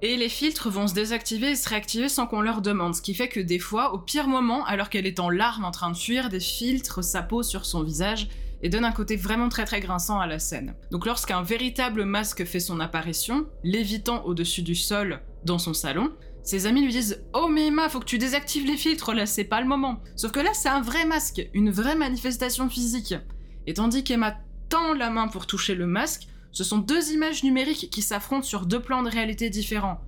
et 0.00 0.16
les 0.16 0.28
filtres 0.28 0.70
vont 0.70 0.86
se 0.86 0.94
désactiver 0.94 1.50
et 1.50 1.56
se 1.56 1.68
réactiver 1.68 2.08
sans 2.08 2.26
qu'on 2.26 2.40
leur 2.40 2.62
demande, 2.62 2.94
ce 2.94 3.02
qui 3.02 3.14
fait 3.14 3.28
que 3.28 3.40
des 3.40 3.58
fois, 3.58 3.94
au 3.94 3.98
pire 3.98 4.28
moment, 4.28 4.64
alors 4.66 4.90
qu'elle 4.90 5.06
est 5.06 5.18
en 5.18 5.30
larmes 5.30 5.64
en 5.64 5.72
train 5.72 5.90
de 5.90 5.96
fuir, 5.96 6.28
des 6.28 6.38
filtres 6.38 7.02
s'apposent 7.02 7.48
sur 7.48 7.64
son 7.64 7.82
visage 7.82 8.28
et 8.62 8.68
donne 8.68 8.84
un 8.84 8.92
côté 8.92 9.16
vraiment 9.16 9.48
très 9.48 9.64
très 9.64 9.80
grinçant 9.80 10.18
à 10.18 10.26
la 10.26 10.38
scène. 10.38 10.74
Donc 10.90 11.06
lorsqu'un 11.06 11.42
véritable 11.42 12.04
masque 12.04 12.44
fait 12.44 12.60
son 12.60 12.80
apparition, 12.80 13.46
lévitant 13.62 14.24
au-dessus 14.24 14.62
du 14.62 14.74
sol 14.74 15.20
dans 15.44 15.58
son 15.58 15.74
salon, 15.74 16.12
ses 16.42 16.66
amis 16.66 16.82
lui 16.82 16.92
disent 16.92 17.24
Oh 17.34 17.48
mais 17.48 17.66
Emma, 17.66 17.88
faut 17.88 18.00
que 18.00 18.04
tu 18.04 18.18
désactives 18.18 18.66
les 18.66 18.76
filtres, 18.76 19.14
là 19.14 19.26
c'est 19.26 19.44
pas 19.44 19.60
le 19.60 19.68
moment. 19.68 20.00
Sauf 20.16 20.32
que 20.32 20.40
là 20.40 20.50
c'est 20.54 20.68
un 20.68 20.80
vrai 20.80 21.04
masque, 21.04 21.48
une 21.54 21.70
vraie 21.70 21.96
manifestation 21.96 22.68
physique. 22.68 23.14
Et 23.66 23.74
tandis 23.74 24.02
qu'Emma 24.02 24.36
tend 24.68 24.94
la 24.94 25.10
main 25.10 25.28
pour 25.28 25.46
toucher 25.46 25.74
le 25.74 25.86
masque, 25.86 26.26
ce 26.52 26.64
sont 26.64 26.78
deux 26.78 27.12
images 27.12 27.44
numériques 27.44 27.90
qui 27.90 28.02
s'affrontent 28.02 28.46
sur 28.46 28.66
deux 28.66 28.80
plans 28.80 29.02
de 29.02 29.10
réalité 29.10 29.50
différents. 29.50 30.00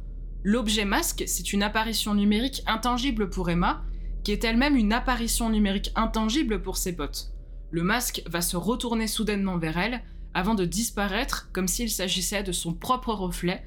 L'objet 0.42 0.86
masque, 0.86 1.24
c'est 1.26 1.52
une 1.52 1.62
apparition 1.62 2.14
numérique 2.14 2.62
intangible 2.66 3.28
pour 3.28 3.50
Emma, 3.50 3.82
qui 4.24 4.32
est 4.32 4.44
elle-même 4.44 4.76
une 4.76 4.92
apparition 4.92 5.50
numérique 5.50 5.92
intangible 5.94 6.62
pour 6.62 6.78
ses 6.78 6.96
potes 6.96 7.32
le 7.70 7.82
masque 7.82 8.22
va 8.26 8.40
se 8.40 8.56
retourner 8.56 9.06
soudainement 9.06 9.58
vers 9.58 9.78
elle 9.78 10.02
avant 10.34 10.54
de 10.54 10.64
disparaître 10.64 11.50
comme 11.52 11.68
s'il 11.68 11.90
s'agissait 11.90 12.42
de 12.42 12.52
son 12.52 12.72
propre 12.74 13.12
reflet, 13.12 13.64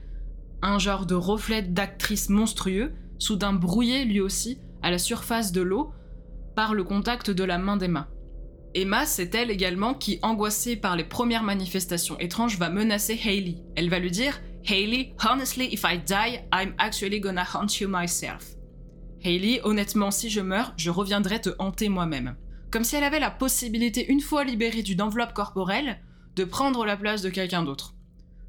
un 0.62 0.80
genre 0.80 1.06
de 1.06 1.16
reflet 1.16 1.62
d'actrice 1.62 2.30
monstrueux, 2.30 2.94
soudain 3.20 3.54
brouillé 3.54 4.06
lui 4.06 4.22
aussi 4.22 4.60
à 4.82 4.92
la 4.92 4.98
surface 4.98 5.52
de 5.52 5.62
l'eau 5.62 5.92
par 6.56 6.74
le 6.74 6.84
contact 6.84 7.32
de 7.32 7.44
la 7.44 7.58
main 7.58 7.78
d'Emma. 7.78 8.08
Emma, 8.76 9.06
c'est 9.06 9.36
elle 9.36 9.52
également 9.52 9.94
qui, 9.94 10.20
angoissée 10.24 10.76
par 10.76 10.96
les 10.96 11.04
premières 11.04 11.44
manifestations 11.44 12.18
étranges, 12.20 12.58
va 12.58 12.70
menacer 12.70 13.20
Hailey. 13.24 13.58
Elle 13.76 13.89
va 13.89 14.00
lui 14.00 14.10
dire 14.10 14.42
Hailey, 14.66 15.13
honestly, 15.24 15.72
if 15.72 15.84
I 15.84 16.00
die, 16.00 16.39
I'm 16.52 16.74
actually 16.80 17.20
gonna 17.20 17.44
haunt 17.44 17.80
you 17.80 17.88
myself. 17.88 18.56
Hailey, 19.24 19.62
honnêtement, 19.63 20.12
si 20.12 20.30
je 20.30 20.42
meurs, 20.42 20.74
je 20.78 20.89
reviendrai 20.89 21.39
te 21.39 21.50
hanter 21.60 21.88
moi-même 21.88 22.36
comme 22.74 22.84
si 22.84 22.96
elle 22.96 23.04
avait 23.04 23.20
la 23.20 23.30
possibilité, 23.30 24.12
une 24.12 24.20
fois 24.20 24.44
libérée 24.44 24.82
d'une 24.82 25.04
enveloppe 25.04 25.34
corporelle, 25.34 26.00
de 26.36 26.44
prendre 26.44 26.88
la 26.88 26.98
place 26.98 27.22
de 27.22 27.30
quelqu'un 27.30 27.62
d'autre. 27.62 27.94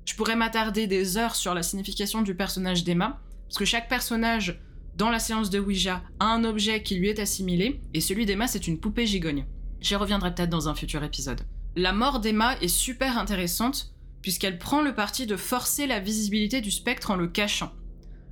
Je 0.07 0.15
pourrais 0.15 0.35
m'attarder 0.35 0.87
des 0.87 1.19
heures 1.19 1.35
sur 1.35 1.53
la 1.53 1.63
signification 1.63 2.23
du 2.23 2.35
personnage 2.35 2.85
d'Emma, 2.85 3.21
parce 3.47 3.59
que 3.59 3.67
chaque 3.67 3.91
personnage 3.91 4.63
dans 4.97 5.11
la 5.11 5.19
séance 5.19 5.51
de 5.51 5.61
Ouija 5.61 6.03
a 6.21 6.25
un 6.25 6.45
objet 6.45 6.83
qui 6.83 6.95
lui 6.95 7.11
est 7.11 7.19
assimilé, 7.19 7.83
et 7.93 8.01
celui 8.01 8.25
d'Emma 8.25 8.47
c'est 8.47 8.67
une 8.67 8.81
poupée 8.81 9.05
gigogne. 9.05 9.45
J'y 9.83 9.95
reviendrai 9.95 10.35
peut-être 10.35 10.49
dans 10.49 10.71
un 10.71 10.75
futur 10.75 11.05
épisode. 11.05 11.43
La 11.77 11.93
mort 11.93 12.19
d'Emma 12.19 12.57
est 12.63 12.69
super 12.69 13.19
intéressante, 13.19 13.93
puisqu'elle 14.23 14.59
prend 14.59 14.81
le 14.81 14.95
parti 14.95 15.27
de 15.27 15.37
forcer 15.37 15.87
la 15.87 16.01
visibilité 16.01 16.63
du 16.63 16.71
spectre 16.71 17.11
en 17.11 17.17
le 17.17 17.29
cachant. 17.29 17.75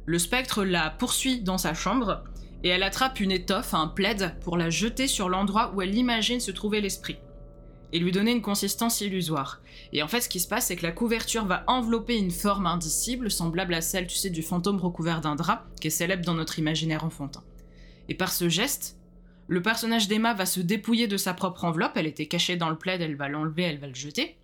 Le 0.07 0.19
spectre 0.19 0.65
la 0.65 0.89
poursuit 0.89 1.43
dans 1.43 1.59
sa 1.59 1.75
chambre, 1.75 2.25
et 2.62 2.68
elle 2.68 2.83
attrape 2.83 3.20
une 3.20 3.33
étoffe, 3.33 3.75
un 3.75 3.88
plaid, 3.88 4.37
pour 4.40 4.57
la 4.57 4.70
jeter 4.70 5.07
sur 5.07 5.29
l'endroit 5.29 5.72
où 5.75 5.83
elle 5.83 5.94
imagine 5.94 6.40
se 6.40 6.51
trouver 6.51 6.81
l'esprit, 6.81 7.18
et 7.92 7.98
lui 7.98 8.12
donner 8.12 8.33
une 8.33 8.42
consistance 8.42 9.01
illusoire. 9.01 9.61
Et 9.92 10.03
en 10.03 10.09
fait, 10.09 10.20
ce 10.20 10.29
qui 10.29 10.40
se 10.40 10.48
passe, 10.48 10.66
c'est 10.66 10.77
que 10.77 10.87
la 10.87 10.92
couverture 10.92 11.44
va 11.44 11.64
envelopper 11.66 12.16
une 12.16 12.31
forme 12.31 12.66
indicible, 12.66 13.31
semblable 13.31 13.75
à 13.75 13.81
celle, 13.81 14.07
tu 14.07 14.16
sais, 14.16 14.31
du 14.31 14.42
fantôme 14.42 14.79
recouvert 14.79 15.20
d'un 15.20 15.35
drap, 15.35 15.66
qui 15.81 15.88
est 15.88 15.90
célèbre 15.90 16.25
dans 16.25 16.35
notre 16.35 16.59
imaginaire 16.59 17.05
enfantin. 17.05 17.42
Et 18.09 18.14
par 18.14 18.33
ce 18.33 18.48
geste, 18.48 18.96
le 19.48 19.61
personnage 19.61 20.09
d'Emma 20.09 20.35
va 20.35 20.46
se 20.46 20.61
dépouiller 20.61 21.09
de 21.09 21.16
sa 21.16 21.35
propre 21.35 21.64
enveloppe, 21.64 21.96
elle 21.96 22.07
était 22.07 22.27
cachée 22.27 22.57
dans 22.57 22.70
le 22.70 22.79
plaid, 22.79 23.01
elle 23.01 23.16
va 23.16 23.29
l'enlever, 23.29 23.64
elle 23.64 23.79
va 23.79 23.88
le 23.88 23.94
jeter, 23.94 24.38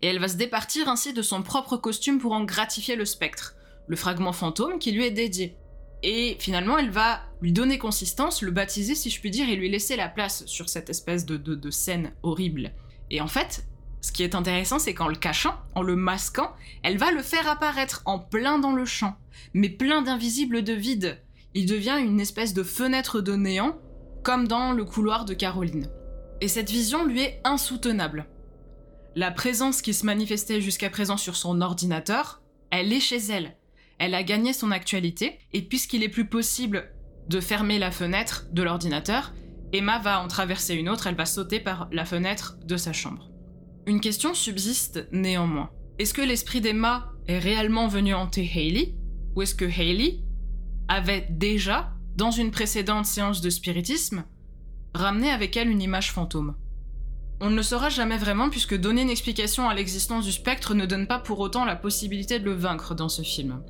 et 0.00 0.06
elle 0.06 0.20
va 0.20 0.28
se 0.28 0.36
départir 0.36 0.88
ainsi 0.88 1.12
de 1.12 1.22
son 1.22 1.42
propre 1.42 1.76
costume 1.76 2.18
pour 2.18 2.32
en 2.32 2.44
gratifier 2.44 2.96
le 2.96 3.04
spectre, 3.04 3.54
le 3.88 3.96
fragment 3.96 4.32
fantôme 4.32 4.78
qui 4.78 4.92
lui 4.92 5.04
est 5.04 5.10
dédié. 5.10 5.56
Et 6.02 6.36
finalement, 6.38 6.78
elle 6.78 6.90
va 6.90 7.22
lui 7.40 7.52
donner 7.52 7.78
consistance, 7.78 8.42
le 8.42 8.50
baptiser, 8.50 8.94
si 8.94 9.10
je 9.10 9.20
puis 9.20 9.30
dire, 9.30 9.48
et 9.48 9.56
lui 9.56 9.68
laisser 9.68 9.96
la 9.96 10.08
place 10.08 10.46
sur 10.46 10.68
cette 10.68 10.90
espèce 10.90 11.26
de, 11.26 11.36
de, 11.36 11.70
scène 11.70 12.12
horrible. 12.22 12.72
Et 13.10 13.20
en 13.20 13.26
fait, 13.26 13.66
ce 14.00 14.12
qui 14.12 14.22
est 14.22 14.34
intéressant, 14.34 14.78
c'est 14.78 14.94
qu'en 14.94 15.08
le 15.08 15.16
cachant, 15.16 15.56
en 15.74 15.82
le 15.82 15.96
masquant, 15.96 16.52
elle 16.82 16.98
va 16.98 17.10
le 17.10 17.22
faire 17.22 17.48
apparaître 17.48 18.02
en 18.04 18.18
plein 18.18 18.58
dans 18.58 18.72
le 18.72 18.84
champ, 18.84 19.16
mais 19.54 19.68
plein 19.68 20.02
d'invisibles 20.02 20.62
de 20.62 20.72
vide. 20.72 21.20
Il 21.54 21.66
devient 21.66 21.98
une 22.00 22.20
espèce 22.20 22.54
de 22.54 22.62
fenêtre 22.62 23.20
de 23.20 23.34
néant, 23.34 23.76
comme 24.22 24.46
dans 24.46 24.72
le 24.72 24.84
couloir 24.84 25.24
de 25.24 25.34
Caroline. 25.34 25.90
Et 26.40 26.48
cette 26.48 26.70
vision 26.70 27.04
lui 27.04 27.22
est 27.22 27.40
insoutenable. 27.42 28.28
La 29.16 29.32
présence 29.32 29.82
qui 29.82 29.94
se 29.94 30.06
manifestait 30.06 30.60
jusqu'à 30.60 30.90
présent 30.90 31.16
sur 31.16 31.34
son 31.34 31.60
ordinateur, 31.60 32.40
elle 32.70 32.92
est 32.92 33.00
chez 33.00 33.18
elle 33.18 33.57
elle 33.98 34.14
a 34.14 34.22
gagné 34.22 34.52
son 34.52 34.70
actualité, 34.70 35.38
et 35.52 35.62
puisqu'il 35.62 36.02
est 36.02 36.08
plus 36.08 36.26
possible 36.26 36.90
de 37.28 37.40
fermer 37.40 37.78
la 37.78 37.90
fenêtre 37.90 38.46
de 38.52 38.62
l'ordinateur, 38.62 39.32
Emma 39.72 39.98
va 39.98 40.20
en 40.20 40.28
traverser 40.28 40.74
une 40.74 40.88
autre, 40.88 41.06
elle 41.06 41.14
va 41.14 41.26
sauter 41.26 41.60
par 41.60 41.88
la 41.92 42.04
fenêtre 42.04 42.56
de 42.64 42.76
sa 42.76 42.92
chambre. 42.92 43.30
Une 43.86 44.00
question 44.00 44.34
subsiste 44.34 45.06
néanmoins. 45.12 45.70
Est-ce 45.98 46.14
que 46.14 46.22
l'esprit 46.22 46.60
d'Emma 46.60 47.12
est 47.26 47.38
réellement 47.38 47.88
venu 47.88 48.14
hanter 48.14 48.48
Hailey 48.54 48.94
Ou 49.34 49.42
est-ce 49.42 49.54
que 49.54 49.64
Hailey 49.64 50.20
avait 50.88 51.26
déjà, 51.30 51.92
dans 52.16 52.30
une 52.30 52.50
précédente 52.50 53.04
séance 53.04 53.40
de 53.40 53.50
spiritisme, 53.50 54.24
ramené 54.94 55.30
avec 55.30 55.56
elle 55.56 55.68
une 55.68 55.82
image 55.82 56.12
fantôme? 56.12 56.54
On 57.40 57.50
ne 57.50 57.56
le 57.56 57.62
saura 57.62 57.88
jamais 57.88 58.16
vraiment 58.16 58.50
puisque 58.50 58.76
donner 58.76 59.02
une 59.02 59.10
explication 59.10 59.68
à 59.68 59.74
l'existence 59.74 60.24
du 60.24 60.32
spectre 60.32 60.74
ne 60.74 60.86
donne 60.86 61.06
pas 61.06 61.18
pour 61.18 61.38
autant 61.40 61.64
la 61.64 61.76
possibilité 61.76 62.40
de 62.40 62.44
le 62.44 62.54
vaincre 62.54 62.94
dans 62.94 63.08
ce 63.08 63.22
film. 63.22 63.62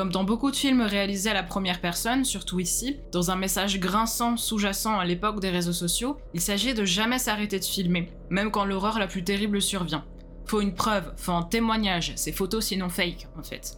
Comme 0.00 0.12
dans 0.12 0.24
beaucoup 0.24 0.50
de 0.50 0.56
films 0.56 0.80
réalisés 0.80 1.28
à 1.28 1.34
la 1.34 1.42
première 1.42 1.82
personne, 1.82 2.24
surtout 2.24 2.58
ici, 2.58 2.96
dans 3.12 3.30
un 3.30 3.36
message 3.36 3.78
grinçant 3.78 4.38
sous-jacent 4.38 4.98
à 4.98 5.04
l'époque 5.04 5.40
des 5.40 5.50
réseaux 5.50 5.74
sociaux, 5.74 6.16
il 6.32 6.40
s'agit 6.40 6.72
de 6.72 6.86
jamais 6.86 7.18
s'arrêter 7.18 7.58
de 7.58 7.64
filmer, 7.66 8.10
même 8.30 8.50
quand 8.50 8.64
l'horreur 8.64 8.98
la 8.98 9.06
plus 9.06 9.24
terrible 9.24 9.60
survient. 9.60 10.06
Faut 10.46 10.62
une 10.62 10.72
preuve, 10.72 11.12
faut 11.18 11.32
un 11.32 11.42
témoignage, 11.42 12.14
c'est 12.16 12.32
photo 12.32 12.62
sinon 12.62 12.88
fake 12.88 13.28
en 13.38 13.42
fait. 13.42 13.76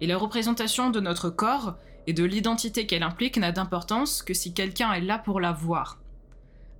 Et 0.00 0.06
la 0.06 0.16
représentation 0.16 0.90
de 0.90 1.00
notre 1.00 1.30
corps 1.30 1.74
et 2.06 2.12
de 2.12 2.22
l'identité 2.22 2.86
qu'elle 2.86 3.02
implique 3.02 3.36
n'a 3.36 3.50
d'importance 3.50 4.22
que 4.22 4.34
si 4.34 4.54
quelqu'un 4.54 4.92
est 4.92 5.00
là 5.00 5.18
pour 5.18 5.40
la 5.40 5.50
voir. 5.50 5.98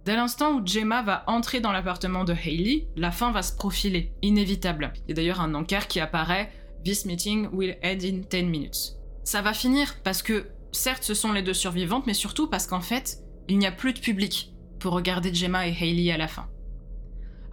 Dès 0.05 0.15
l'instant 0.15 0.53
où 0.53 0.65
Gemma 0.65 1.03
va 1.03 1.25
entrer 1.27 1.59
dans 1.59 1.73
l'appartement 1.73 2.23
de 2.23 2.35
Hailey, 2.35 2.87
la 2.95 3.11
fin 3.11 3.33
va 3.33 3.43
se 3.43 3.53
profiler, 3.53 4.13
inévitable. 4.23 4.93
Il 4.95 5.09
y 5.09 5.13
a 5.13 5.17
d'ailleurs 5.17 5.41
un 5.41 5.55
encart 5.55 5.89
qui 5.89 5.99
apparaît 5.99 6.53
This 6.87 7.05
meeting 7.05 7.49
will 7.51 7.75
end 7.83 7.99
in 8.05 8.23
10 8.31 8.45
minutes. 8.45 8.95
Ça 9.25 9.43
va 9.43 9.53
finir 9.53 9.97
parce 10.05 10.23
que, 10.23 10.47
certes, 10.71 11.03
ce 11.03 11.15
sont 11.15 11.33
les 11.33 11.43
deux 11.43 11.53
survivantes, 11.53 12.07
mais 12.07 12.15
surtout 12.15 12.47
parce 12.47 12.69
qu'en 12.69 12.81
fait, 12.81 13.25
il 13.49 13.59
n'y 13.59 13.67
a 13.67 13.73
plus 13.73 13.93
de 13.93 13.99
public 13.99 14.53
pour 14.79 14.93
regarder 14.93 15.35
Gemma 15.35 15.67
et 15.67 15.73
Hailey 15.73 16.13
à 16.13 16.17
la 16.17 16.29
fin. 16.29 16.49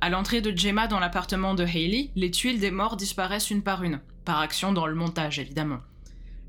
À 0.02 0.12
l'entrée 0.12 0.42
de 0.42 0.56
Gemma 0.56 0.86
dans 0.86 1.00
l'appartement 1.00 1.56
de 1.56 1.64
Hailey, 1.64 2.12
les 2.16 2.30
tuiles 2.30 2.60
des 2.60 2.70
morts 2.70 2.96
disparaissent 2.96 3.50
une 3.50 3.64
par 3.64 3.82
une, 3.82 4.02
par 4.24 4.38
action 4.38 4.72
dans 4.72 4.86
le 4.86 4.94
montage 4.94 5.40
évidemment. 5.40 5.80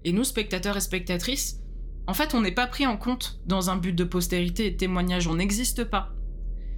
Et 0.05 0.13
nous, 0.13 0.25
spectateurs 0.25 0.77
et 0.77 0.83
spectatrices, 0.83 1.61
en 2.07 2.13
fait, 2.13 2.35
on 2.35 2.43
n'est 2.43 2.53
pas 2.53 2.67
pris 2.67 2.87
en 2.87 2.99
compte 2.99 3.41
dans 3.47 3.71
un 3.71 3.77
but 3.77 3.95
de 3.95 4.05
postérité 4.05 4.67
et 4.67 4.71
de 4.73 4.77
témoignage, 4.77 5.27
on 5.27 5.37
n'existe 5.37 5.85
pas. 5.85 6.13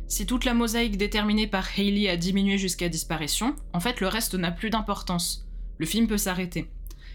Si 0.07 0.25
toute 0.25 0.45
la 0.45 0.55
mosaïque 0.55 0.99
déterminée 0.99 1.49
par 1.49 1.67
Hailey 1.77 2.09
a 2.09 2.17
diminué 2.17 2.59
jusqu'à 2.59 2.89
disparition, 2.89 3.57
en 3.73 3.81
fait, 3.81 4.01
le 4.01 4.07
reste 4.07 4.37
n'a 4.37 4.53
plus 4.53 4.71
d'importance. 4.71 5.46
Le 5.79 5.87
film 5.87 6.07
peut 6.07 6.19
s'arrêter. 6.19 6.71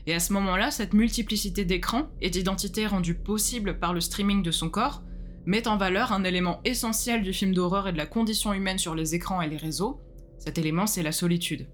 Et 0.07 0.13
à 0.13 0.19
ce 0.19 0.33
moment-là, 0.33 0.71
cette 0.71 0.93
multiplicité 0.93 1.65
d'écrans 1.65 2.09
et 2.21 2.29
d'identités 2.29 2.87
rendues 2.87 3.15
possibles 3.15 3.79
par 3.79 3.93
le 3.93 4.01
streaming 4.01 4.41
de 4.41 4.51
son 4.51 4.69
corps 4.69 5.03
met 5.45 5.67
en 5.67 5.77
valeur 5.77 6.11
un 6.11 6.23
élément 6.23 6.61
essentiel 6.65 7.23
du 7.23 7.33
film 7.33 7.53
d'horreur 7.53 7.87
et 7.87 7.93
de 7.93 7.97
la 7.97 8.05
condition 8.05 8.53
humaine 8.53 8.77
sur 8.77 8.95
les 8.95 9.15
écrans 9.15 9.41
et 9.41 9.47
les 9.47 9.57
réseaux. 9.57 9.99
Cet 10.37 10.57
élément, 10.57 10.87
c'est 10.87 11.03
la 11.03 11.11
solitude. 11.11 11.67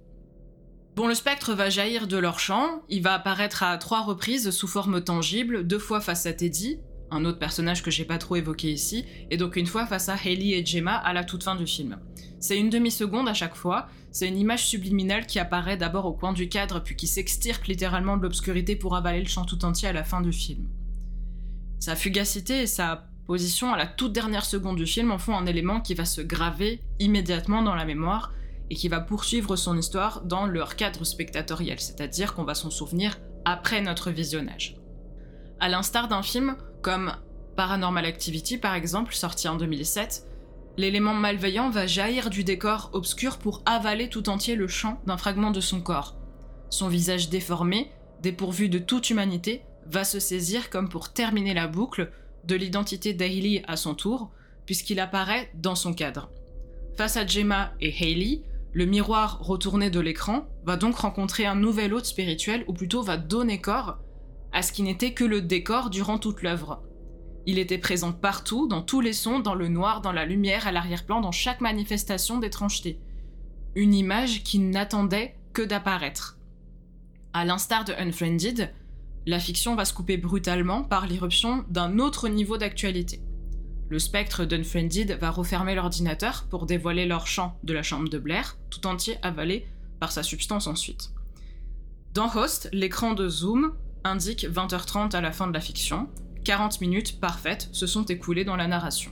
Bon, 0.95 1.07
le 1.07 1.13
spectre 1.13 1.53
va 1.53 1.69
jaillir 1.69 2.07
de 2.07 2.17
leur 2.17 2.39
champ, 2.39 2.81
il 2.89 3.03
va 3.03 3.13
apparaître 3.13 3.61
à 3.61 3.77
trois 3.77 4.01
reprises 4.01 4.49
sous 4.49 4.67
forme 4.67 5.03
tangible, 5.03 5.67
deux 5.67 5.79
fois 5.79 6.01
face 6.01 6.25
à 6.25 6.33
Teddy, 6.33 6.79
un 7.11 7.25
autre 7.25 7.39
personnage 7.39 7.83
que 7.83 7.91
j'ai 7.91 8.05
pas 8.05 8.17
trop 8.17 8.35
évoqué 8.35 8.71
ici, 8.71 9.05
et 9.31 9.37
donc 9.37 9.55
une 9.55 9.65
fois 9.65 9.85
face 9.85 10.09
à 10.09 10.15
Hailey 10.15 10.57
et 10.57 10.65
Gemma 10.65 10.95
à 10.95 11.13
la 11.13 11.23
toute 11.23 11.43
fin 11.43 11.55
du 11.55 11.65
film. 11.65 11.97
C'est 12.39 12.59
une 12.59 12.69
demi-seconde 12.69 13.27
à 13.27 13.33
chaque 13.33 13.55
fois, 13.55 13.87
c'est 14.11 14.27
une 14.27 14.37
image 14.37 14.65
subliminale 14.65 15.25
qui 15.25 15.39
apparaît 15.39 15.77
d'abord 15.77 16.05
au 16.05 16.13
coin 16.13 16.33
du 16.33 16.49
cadre 16.49 16.81
puis 16.81 16.95
qui 16.95 17.07
s'extirpe 17.07 17.63
littéralement 17.65 18.17
de 18.17 18.23
l'obscurité 18.23 18.75
pour 18.75 18.95
avaler 18.95 19.21
le 19.21 19.27
champ 19.27 19.45
tout 19.45 19.63
entier 19.65 19.87
à 19.87 19.93
la 19.93 20.03
fin 20.03 20.21
du 20.21 20.33
film. 20.33 20.67
Sa 21.79 21.95
fugacité 21.95 22.61
et 22.61 22.67
sa 22.67 23.07
position 23.27 23.73
à 23.73 23.77
la 23.77 23.87
toute 23.87 24.13
dernière 24.13 24.45
seconde 24.45 24.77
du 24.77 24.85
film 24.85 25.11
en 25.11 25.17
font 25.17 25.35
un 25.35 25.45
élément 25.45 25.81
qui 25.81 25.93
va 25.93 26.05
se 26.05 26.21
graver 26.21 26.81
immédiatement 26.99 27.61
dans 27.61 27.75
la 27.75 27.85
mémoire 27.85 28.33
et 28.69 28.75
qui 28.75 28.87
va 28.87 28.99
poursuivre 28.99 29.55
son 29.55 29.77
histoire 29.77 30.21
dans 30.23 30.45
leur 30.45 30.75
cadre 30.75 31.03
spectatoriel, 31.03 31.79
c'est-à-dire 31.79 32.33
qu'on 32.33 32.43
va 32.43 32.55
s'en 32.55 32.69
souvenir 32.69 33.17
après 33.45 33.81
notre 33.81 34.11
visionnage. 34.11 34.77
À 35.59 35.69
l'instar 35.69 36.07
d'un 36.07 36.21
film 36.21 36.57
comme 36.87 37.11
Paranormal 37.57 38.05
Activity 38.05 38.57
par 38.57 38.73
exemple, 38.73 39.13
sorti 39.13 39.49
en 39.49 39.57
2007, 39.57 40.25
l'élément 40.77 41.13
malveillant 41.13 41.69
va 41.69 41.85
jaillir 41.85 42.29
du 42.29 42.45
décor 42.45 42.91
obscur 42.93 43.39
pour 43.39 43.61
avaler 43.65 44.07
tout 44.07 44.29
entier 44.29 44.55
le 44.55 44.69
champ 44.69 45.01
d'un 45.05 45.17
fragment 45.17 45.51
de 45.51 45.59
son 45.59 45.81
corps. 45.81 46.15
Son 46.69 46.87
visage 46.87 47.27
déformé, 47.27 47.91
dépourvu 48.21 48.69
de 48.69 48.79
toute 48.79 49.09
humanité, 49.09 49.63
va 49.85 50.05
se 50.05 50.21
saisir 50.21 50.69
comme 50.69 50.87
pour 50.87 51.11
terminer 51.11 51.53
la 51.53 51.67
boucle 51.67 52.09
de 52.45 52.55
l'identité 52.55 53.11
d'Hailey 53.11 53.63
à 53.67 53.75
son 53.75 53.93
tour, 53.93 54.31
puisqu'il 54.65 55.01
apparaît 55.01 55.51
dans 55.55 55.75
son 55.75 55.93
cadre. 55.93 56.31
Face 56.95 57.17
à 57.17 57.27
Gemma 57.27 57.73
et 57.81 57.89
Hailey, 57.89 58.43
le 58.71 58.85
miroir 58.85 59.39
retourné 59.41 59.89
de 59.89 59.99
l'écran 59.99 60.47
va 60.63 60.77
donc 60.77 60.95
rencontrer 60.95 61.45
un 61.45 61.55
nouvel 61.55 61.93
hôte 61.93 62.05
spirituel, 62.05 62.63
ou 62.65 62.71
plutôt 62.71 63.01
va 63.01 63.17
donner 63.17 63.59
corps 63.59 63.97
à 64.51 64.61
ce 64.61 64.71
qui 64.71 64.83
n'était 64.83 65.13
que 65.13 65.23
le 65.23 65.41
décor 65.41 65.89
durant 65.89 66.17
toute 66.17 66.41
l'œuvre. 66.41 66.83
Il 67.45 67.59
était 67.59 67.77
présent 67.77 68.11
partout, 68.11 68.67
dans 68.67 68.81
tous 68.81 68.99
les 68.99 69.13
sons, 69.13 69.39
dans 69.39 69.55
le 69.55 69.69
noir, 69.69 70.01
dans 70.01 70.11
la 70.11 70.25
lumière, 70.25 70.67
à 70.67 70.71
l'arrière-plan, 70.71 71.21
dans 71.21 71.31
chaque 71.31 71.61
manifestation 71.61 72.39
d'étrangeté. 72.39 72.99
Une 73.75 73.93
image 73.93 74.43
qui 74.43 74.59
n'attendait 74.59 75.35
que 75.53 75.61
d'apparaître. 75.61 76.37
À 77.33 77.45
l'instar 77.45 77.85
de 77.85 77.93
Unfriended, 77.93 78.73
la 79.25 79.39
fiction 79.39 79.75
va 79.75 79.85
se 79.85 79.93
couper 79.93 80.17
brutalement 80.17 80.83
par 80.83 81.07
l'irruption 81.07 81.63
d'un 81.69 81.99
autre 81.99 82.27
niveau 82.27 82.57
d'actualité. 82.57 83.21
Le 83.89 83.99
spectre 83.99 84.43
d'Unfriended 84.43 85.17
va 85.19 85.31
refermer 85.31 85.75
l'ordinateur 85.75 86.47
pour 86.49 86.65
dévoiler 86.65 87.05
leur 87.05 87.27
champ 87.27 87.57
de 87.63 87.73
la 87.73 87.83
chambre 87.83 88.09
de 88.09 88.19
Blair, 88.19 88.57
tout 88.69 88.85
entier 88.87 89.17
avalé 89.21 89.65
par 89.99 90.11
sa 90.11 90.23
substance 90.23 90.67
ensuite. 90.67 91.11
Dans 92.13 92.33
Host, 92.35 92.69
l'écran 92.73 93.13
de 93.13 93.29
Zoom 93.29 93.73
indique 94.03 94.45
20h30 94.45 95.15
à 95.15 95.21
la 95.21 95.31
fin 95.31 95.47
de 95.47 95.53
la 95.53 95.59
fiction, 95.59 96.09
40 96.43 96.81
minutes 96.81 97.19
parfaites 97.19 97.69
se 97.71 97.87
sont 97.87 98.05
écoulées 98.05 98.45
dans 98.45 98.55
la 98.55 98.67
narration. 98.67 99.11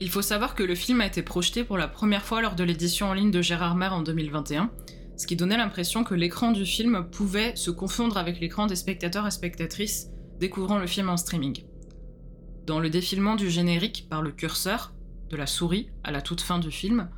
Il 0.00 0.10
faut 0.10 0.22
savoir 0.22 0.54
que 0.54 0.64
le 0.64 0.74
film 0.74 1.00
a 1.00 1.06
été 1.06 1.22
projeté 1.22 1.62
pour 1.62 1.78
la 1.78 1.86
première 1.86 2.24
fois 2.24 2.42
lors 2.42 2.56
de 2.56 2.64
l'édition 2.64 3.08
en 3.08 3.14
ligne 3.14 3.30
de 3.30 3.40
Gérard 3.40 3.76
Mer 3.76 3.94
en 3.94 4.02
2021, 4.02 4.70
ce 5.16 5.26
qui 5.26 5.36
donnait 5.36 5.56
l'impression 5.56 6.02
que 6.02 6.14
l'écran 6.14 6.50
du 6.50 6.66
film 6.66 7.06
pouvait 7.10 7.54
se 7.54 7.70
confondre 7.70 8.16
avec 8.16 8.40
l'écran 8.40 8.66
des 8.66 8.76
spectateurs 8.76 9.26
et 9.26 9.30
spectatrices 9.30 10.08
découvrant 10.40 10.78
le 10.78 10.88
film 10.88 11.08
en 11.08 11.16
streaming. 11.16 11.62
Dans 12.66 12.80
le 12.80 12.90
défilement 12.90 13.36
du 13.36 13.50
générique 13.50 14.08
par 14.08 14.22
le 14.22 14.32
curseur 14.32 14.92
de 15.30 15.36
la 15.36 15.46
souris 15.46 15.90
à 16.02 16.10
la 16.10 16.22
toute 16.22 16.40
fin 16.40 16.58
du 16.58 16.70
film, 16.70 17.08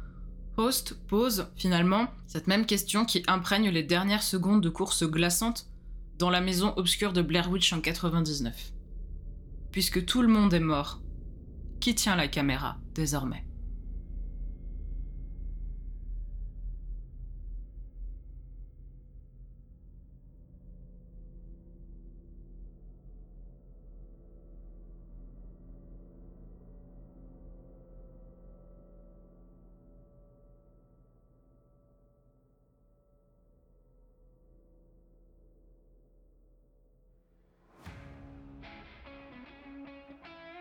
Host 0.56 0.98
pose 1.08 1.48
finalement 1.56 2.08
cette 2.26 2.46
même 2.46 2.66
question 2.66 3.04
qui 3.04 3.22
imprègne 3.26 3.70
les 3.70 3.82
dernières 3.82 4.22
secondes 4.22 4.62
de 4.62 4.68
course 4.68 5.04
glaçante 5.04 5.66
dans 6.18 6.30
la 6.30 6.40
maison 6.40 6.72
obscure 6.76 7.12
de 7.12 7.22
Blair 7.22 7.50
Witch 7.50 7.72
en 7.72 7.80
99. 7.80 8.72
Puisque 9.70 10.04
tout 10.04 10.22
le 10.22 10.28
monde 10.28 10.54
est 10.54 10.60
mort, 10.60 11.00
qui 11.80 11.94
tient 11.94 12.16
la 12.16 12.28
caméra 12.28 12.78
désormais? 12.94 13.45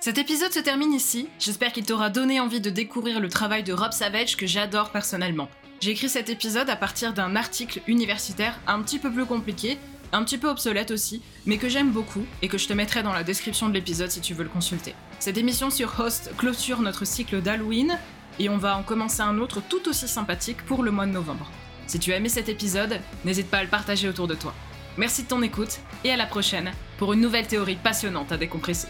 Cet 0.05 0.19
épisode 0.19 0.53
se 0.53 0.59
termine 0.59 0.93
ici, 0.93 1.29
j'espère 1.39 1.73
qu'il 1.73 1.83
t'aura 1.83 2.11
donné 2.11 2.39
envie 2.39 2.61
de 2.61 2.69
découvrir 2.69 3.19
le 3.19 3.27
travail 3.27 3.63
de 3.63 3.73
Rob 3.73 3.91
Savage 3.91 4.37
que 4.37 4.45
j'adore 4.45 4.91
personnellement. 4.91 5.49
J'ai 5.81 5.89
écrit 5.89 6.09
cet 6.09 6.29
épisode 6.29 6.69
à 6.69 6.75
partir 6.75 7.11
d'un 7.11 7.35
article 7.35 7.81
universitaire 7.87 8.59
un 8.67 8.83
petit 8.83 8.99
peu 8.99 9.11
plus 9.11 9.25
compliqué, 9.25 9.79
un 10.11 10.23
petit 10.23 10.37
peu 10.37 10.47
obsolète 10.47 10.91
aussi, 10.91 11.23
mais 11.47 11.57
que 11.57 11.69
j'aime 11.69 11.89
beaucoup 11.89 12.23
et 12.43 12.49
que 12.49 12.59
je 12.59 12.67
te 12.67 12.73
mettrai 12.73 13.01
dans 13.01 13.13
la 13.13 13.23
description 13.23 13.67
de 13.67 13.73
l'épisode 13.73 14.11
si 14.11 14.21
tu 14.21 14.35
veux 14.35 14.43
le 14.43 14.49
consulter. 14.49 14.93
Cette 15.17 15.39
émission 15.39 15.71
sur 15.71 15.99
Host 15.99 16.29
clôture 16.37 16.81
notre 16.81 17.05
cycle 17.05 17.41
d'Halloween 17.41 17.97
et 18.37 18.47
on 18.47 18.57
va 18.57 18.77
en 18.77 18.83
commencer 18.83 19.21
un 19.21 19.39
autre 19.39 19.59
tout 19.67 19.89
aussi 19.89 20.07
sympathique 20.07 20.63
pour 20.67 20.83
le 20.83 20.91
mois 20.91 21.07
de 21.07 21.13
novembre. 21.13 21.49
Si 21.87 21.97
tu 21.97 22.13
as 22.13 22.17
aimé 22.17 22.29
cet 22.29 22.47
épisode, 22.47 22.99
n'hésite 23.23 23.49
pas 23.49 23.57
à 23.57 23.63
le 23.63 23.69
partager 23.69 24.07
autour 24.07 24.27
de 24.27 24.35
toi. 24.35 24.53
Merci 24.97 25.23
de 25.23 25.29
ton 25.29 25.41
écoute 25.41 25.79
et 26.03 26.11
à 26.11 26.15
la 26.15 26.27
prochaine 26.27 26.73
pour 26.99 27.11
une 27.13 27.21
nouvelle 27.21 27.47
théorie 27.47 27.79
passionnante 27.83 28.31
à 28.31 28.37
décompresser. 28.37 28.87